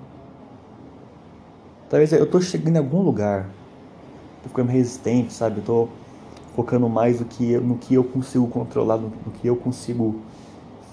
[1.89, 3.49] Talvez eu tô chegando em algum lugar.
[4.45, 5.59] Tô ficando resistente, sabe?
[5.59, 5.89] Eu tô
[6.55, 10.21] focando mais no que eu, no que eu consigo controlar, no, no que eu consigo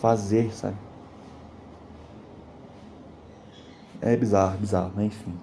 [0.02, 0.76] fazer, sabe?
[4.02, 5.34] É bizarro, bizarro, mas enfim.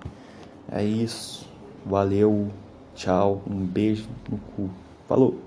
[0.73, 1.49] É isso.
[1.87, 2.49] Valeu.
[2.97, 3.43] Tchau.
[3.49, 4.71] Um beijo no cu.
[5.09, 5.39] Falou.